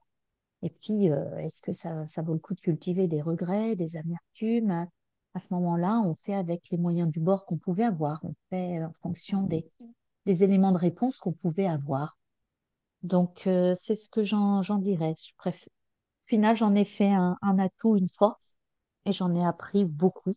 et 0.63 0.71
puis, 0.71 1.11
euh, 1.11 1.39
est-ce 1.39 1.63
que 1.63 1.73
ça, 1.73 2.07
ça 2.09 2.23
vaut 2.23 2.33
le 2.33 2.41
coup 2.41 2.55
de 2.55 2.61
cultiver 2.61 3.07
des 3.07 3.23
regrets, 3.23 3.77
des 3.77 3.97
amertumes? 3.97 4.89
À 5.35 5.39
ce 5.39 5.55
moment-là, 5.55 6.01
on 6.05 6.15
fait 6.15 6.35
avec 6.35 6.69
les 6.71 6.79
moyens 6.79 7.11
du 7.11 7.21
bord 7.21 7.47
qu'on 7.47 7.59
pouvait 7.59 7.85
avoir. 7.85 8.21
On 8.25 8.35
fait 8.51 8.83
en 8.83 8.93
fonction 9.03 9.43
des, 9.43 9.65
éléments 10.27 10.73
de 10.73 10.79
réponse 10.79 11.19
qu'on 11.19 11.33
pouvait 11.33 11.67
avoir. 11.67 12.19
Donc, 13.03 13.47
euh, 13.47 13.75
c'est 13.77 13.95
ce 13.95 14.09
que 14.09 14.25
j'en, 14.25 14.63
dirais. 14.79 15.13
Je. 15.15 15.49
Au 15.49 15.53
final, 16.27 16.57
j'en 16.57 16.75
ai 16.75 16.85
fait 16.85 17.13
un, 17.13 17.39
un 17.41 17.59
atout, 17.59 17.97
une 17.97 18.11
force, 18.11 18.57
et 19.07 19.13
j'en 19.13 19.35
ai 19.35 19.45
appris 19.45 19.85
beaucoup, 19.85 20.33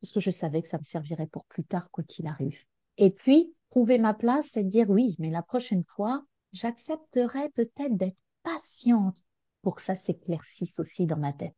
parce 0.00 0.12
que 0.12 0.20
je 0.20 0.30
savais 0.30 0.60
que 0.62 0.68
ça 0.68 0.78
me 0.78 0.84
servirait 0.84 1.28
pour 1.28 1.44
plus 1.44 1.64
tard, 1.64 1.88
quoi 1.90 2.04
qu'il 2.04 2.26
arrive. 2.26 2.58
Et 2.98 3.10
puis, 3.10 3.54
trouver 3.70 3.98
ma 3.98 4.12
place 4.12 4.56
et 4.56 4.64
dire 4.64 4.90
oui, 4.90 5.14
mais 5.18 5.30
la 5.30 5.42
prochaine 5.42 5.84
fois, 5.84 6.24
j'accepterai 6.52 7.48
peut-être 7.50 7.96
d'être 7.96 8.18
patiente 8.42 9.22
pour 9.62 9.76
que 9.76 9.82
ça 9.82 9.94
s'éclaircisse 9.94 10.78
aussi 10.78 11.06
dans 11.06 11.16
ma 11.16 11.32
tête. 11.32 11.54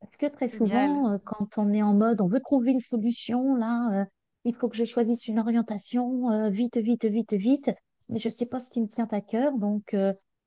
Parce 0.00 0.16
que 0.16 0.26
très 0.26 0.48
souvent, 0.48 1.12
euh, 1.12 1.18
quand 1.24 1.58
on 1.58 1.72
est 1.72 1.82
en 1.82 1.94
mode, 1.94 2.20
on 2.20 2.26
veut 2.26 2.40
trouver 2.40 2.72
une 2.72 2.80
solution, 2.80 3.54
là, 3.54 4.00
euh, 4.00 4.04
il 4.44 4.54
faut 4.54 4.68
que 4.68 4.76
je 4.76 4.84
choisisse 4.84 5.28
une 5.28 5.38
orientation 5.38 6.30
euh, 6.30 6.48
vite, 6.48 6.78
vite, 6.78 7.04
vite, 7.04 7.34
vite, 7.34 7.70
mais 8.08 8.18
je 8.18 8.28
ne 8.28 8.32
sais 8.32 8.46
pas 8.46 8.60
ce 8.60 8.70
qui 8.70 8.80
me 8.80 8.88
tient 8.88 9.08
à 9.10 9.20
cœur. 9.20 9.56
Donc, 9.58 9.94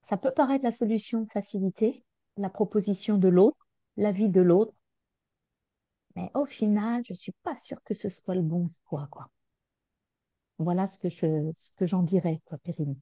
ça 0.01 0.17
peut 0.17 0.31
paraître 0.31 0.65
la 0.65 0.71
solution 0.71 1.25
facilité, 1.31 2.03
la 2.35 2.49
proposition 2.49 3.17
de 3.17 3.29
l'autre, 3.29 3.57
l'avis 3.95 4.29
de 4.29 4.41
l'autre. 4.41 4.73
Mais 6.15 6.29
au 6.33 6.45
final, 6.45 7.03
je 7.05 7.13
ne 7.13 7.17
suis 7.17 7.33
pas 7.43 7.55
sûre 7.55 7.81
que 7.85 7.93
ce 7.93 8.09
soit 8.09 8.35
le 8.35 8.41
bon 8.41 8.67
choix, 8.87 9.07
quoi. 9.09 9.29
Voilà 10.57 10.87
ce 10.87 10.99
que 10.99 11.09
je, 11.09 11.51
ce 11.55 11.69
que 11.77 11.85
j'en 11.85 12.03
dirais, 12.03 12.41
quoi, 12.45 12.57
Périne 12.57 12.95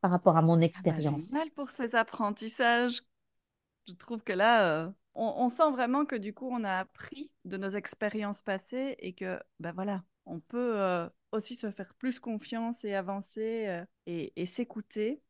par 0.00 0.10
rapport 0.10 0.36
à 0.36 0.42
mon 0.42 0.54
ah 0.54 0.58
bah, 0.58 0.64
expérience. 0.66 1.28
génial 1.28 1.50
pour 1.50 1.70
ces 1.70 1.94
apprentissages. 1.94 3.02
Je 3.86 3.94
trouve 3.94 4.22
que 4.22 4.32
là, 4.32 4.84
euh, 4.84 4.90
on, 5.14 5.48
sent 5.48 5.70
vraiment 5.72 6.04
que 6.04 6.16
du 6.16 6.32
coup, 6.32 6.48
on 6.50 6.64
a 6.64 6.78
appris 6.78 7.32
de 7.44 7.56
nos 7.56 7.70
expériences 7.70 8.42
passées 8.42 8.96
et 8.98 9.14
que, 9.14 9.40
ben 9.58 9.72
voilà, 9.72 10.04
on 10.26 10.40
peut 10.40 10.80
euh, 10.80 11.08
aussi 11.32 11.56
se 11.56 11.70
faire 11.70 11.94
plus 11.94 12.20
confiance 12.20 12.84
et 12.84 12.94
avancer 12.94 13.66
euh, 13.66 13.84
et, 14.06 14.46
s'écouter. 14.46 15.22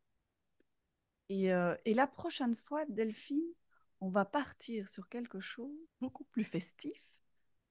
Et, 1.28 1.50
et, 1.84 1.94
la 1.94 2.08
prochaine 2.08 2.56
fois, 2.56 2.84
Delphine, 2.86 3.54
on 4.00 4.08
va 4.08 4.24
partir 4.24 4.88
sur 4.88 5.08
quelque 5.08 5.38
chose 5.38 5.78
beaucoup 6.00 6.24
plus 6.24 6.42
festif, 6.42 7.00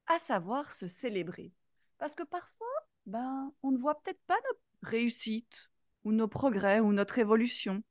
à 0.08 0.18
savoir 0.18 0.72
se 0.72 0.88
célébrer. 0.88 1.52
Parce 1.98 2.16
que 2.16 2.24
parfois, 2.24 2.68
ben, 3.06 3.52
on 3.62 3.72
ne 3.72 3.78
voit 3.78 4.02
peut-être 4.02 4.22
pas 4.28 4.38
notre 4.48 4.62
réussite 4.82 5.69
ou 6.04 6.12
nos 6.12 6.28
progrès 6.28 6.80
ou 6.80 6.94
notre 6.94 7.20
évolution. 7.20 7.84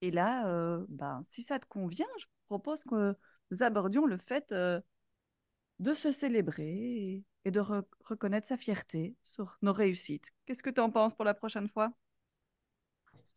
Et 0.00 0.10
là, 0.10 0.46
euh, 0.48 0.84
ben, 0.88 1.22
si 1.28 1.42
ça 1.42 1.58
te 1.58 1.66
convient, 1.66 2.06
je 2.18 2.26
propose 2.46 2.84
que 2.84 3.16
nous 3.50 3.62
abordions 3.62 4.06
le 4.06 4.18
fait 4.18 4.52
euh, 4.52 4.80
de 5.78 5.92
se 5.92 6.12
célébrer 6.12 7.24
et, 7.44 7.50
de 7.50 7.60
reconnaître 8.04 8.46
sa 8.46 8.58
fierté 8.58 9.16
sur 9.24 9.56
nos 9.62 9.72
réussites. 9.72 10.30
Qu'est-ce 10.44 10.62
que 10.62 10.68
tu 10.68 10.82
en 10.82 10.90
penses 10.90 11.14
pour 11.14 11.24
la 11.24 11.32
prochaine 11.32 11.68
fois? 11.68 11.90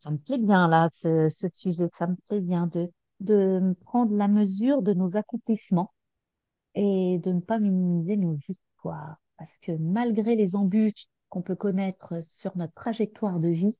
Ça 0.00 0.10
me 0.10 0.18
plaît 0.18 0.36
bien 0.36 0.68
là, 0.68 0.90
ce, 0.92 1.28
sujet, 1.48 1.88
ça 1.94 2.08
me 2.08 2.16
plaît 2.28 2.42
bien 2.42 2.66
de, 2.66 2.90
de 3.20 3.74
prendre 3.80 4.14
la 4.14 4.28
mesure 4.28 4.82
de 4.82 4.92
nos 4.92 5.16
accomplissements 5.16 5.94
et 6.74 7.20
de 7.20 7.32
ne 7.32 7.40
pas 7.40 7.58
minimiser 7.58 8.18
nos 8.18 8.34
victoires. 8.34 9.16
Parce 9.38 9.58
que 9.60 9.72
malgré 9.72 10.36
les 10.36 10.54
embûches 10.54 11.06
qu'on 11.30 11.42
peut 11.42 11.56
connaître 11.56 12.22
sur 12.22 12.54
notre 12.58 12.74
trajectoire 12.74 13.40
de 13.40 13.48
vie, 13.48 13.76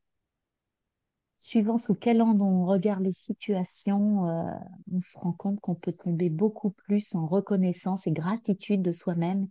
suivant 1.43 1.77
sous 1.77 1.95
quel 1.95 2.23
angle 2.23 2.43
on 2.43 2.67
regarde 2.67 3.03
les 3.03 3.13
situations, 3.13 4.29
euh, 4.29 4.53
on 4.93 5.01
se 5.01 5.19
rend 5.19 5.33
compte 5.33 5.61
qu'on 5.61 5.75
peut 5.75 5.93
tomber 5.93 6.31
beaucoup 6.31 6.71
plus 6.71 7.17
en 7.17 7.27
reconnaissance 7.27 8.07
et 8.07 8.13
gratitude 8.13 8.81
de 8.81 8.93
soi-même 8.93 9.49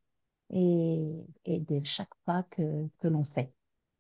et, 0.51 1.12
de 1.45 1.82
chaque 1.84 2.13
pas 2.25 2.43
que, 2.49 2.88
que 2.99 3.08
l'on 3.10 3.25
fait. 3.25 3.51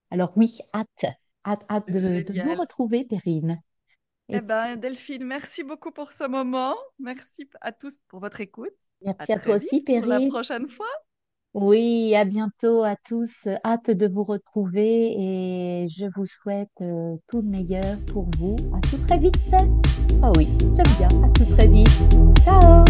Alors 0.09 0.31
oui, 0.37 0.59
hâte, 0.73 1.05
hâte, 1.45 1.65
hâte 1.69 1.91
de, 1.91 2.21
de 2.21 2.41
vous 2.41 2.55
retrouver, 2.55 3.03
Perrine. 3.03 3.61
Eh 4.29 4.39
bien, 4.39 4.77
Delphine, 4.77 5.25
merci 5.25 5.63
beaucoup 5.63 5.91
pour 5.91 6.13
ce 6.13 6.25
moment. 6.25 6.75
Merci 6.97 7.49
à 7.59 7.73
tous 7.73 7.99
pour 8.07 8.21
votre 8.21 8.39
écoute. 8.39 8.71
Merci 9.01 9.33
à, 9.33 9.39
toi 9.39 9.55
aussi, 9.55 9.81
Perrine. 9.81 10.03
Pour 10.03 10.09
la 10.09 10.27
prochaine 10.27 10.69
fois. 10.69 10.87
Oui, 11.53 12.15
à 12.15 12.23
bientôt 12.23 12.83
à 12.83 12.95
tous. 12.95 13.45
Hâte 13.65 13.91
de 13.91 14.07
vous 14.07 14.23
retrouver 14.23 15.15
et 15.19 15.89
je 15.89 16.05
vous 16.15 16.25
souhaite 16.25 16.69
euh, 16.79 17.17
tout 17.27 17.41
le 17.41 17.49
meilleur 17.49 17.97
pour 18.13 18.29
vous. 18.37 18.55
À 18.73 18.79
tout 18.87 18.97
très 19.05 19.17
vite. 19.17 19.35
Ah 20.23 20.31
oui, 20.37 20.47
j'aime 20.61 20.95
bien. 20.97 21.09
À 21.21 21.29
tout 21.29 21.45
très 21.57 21.67
vite. 21.67 21.89
Ciao. 22.45 22.85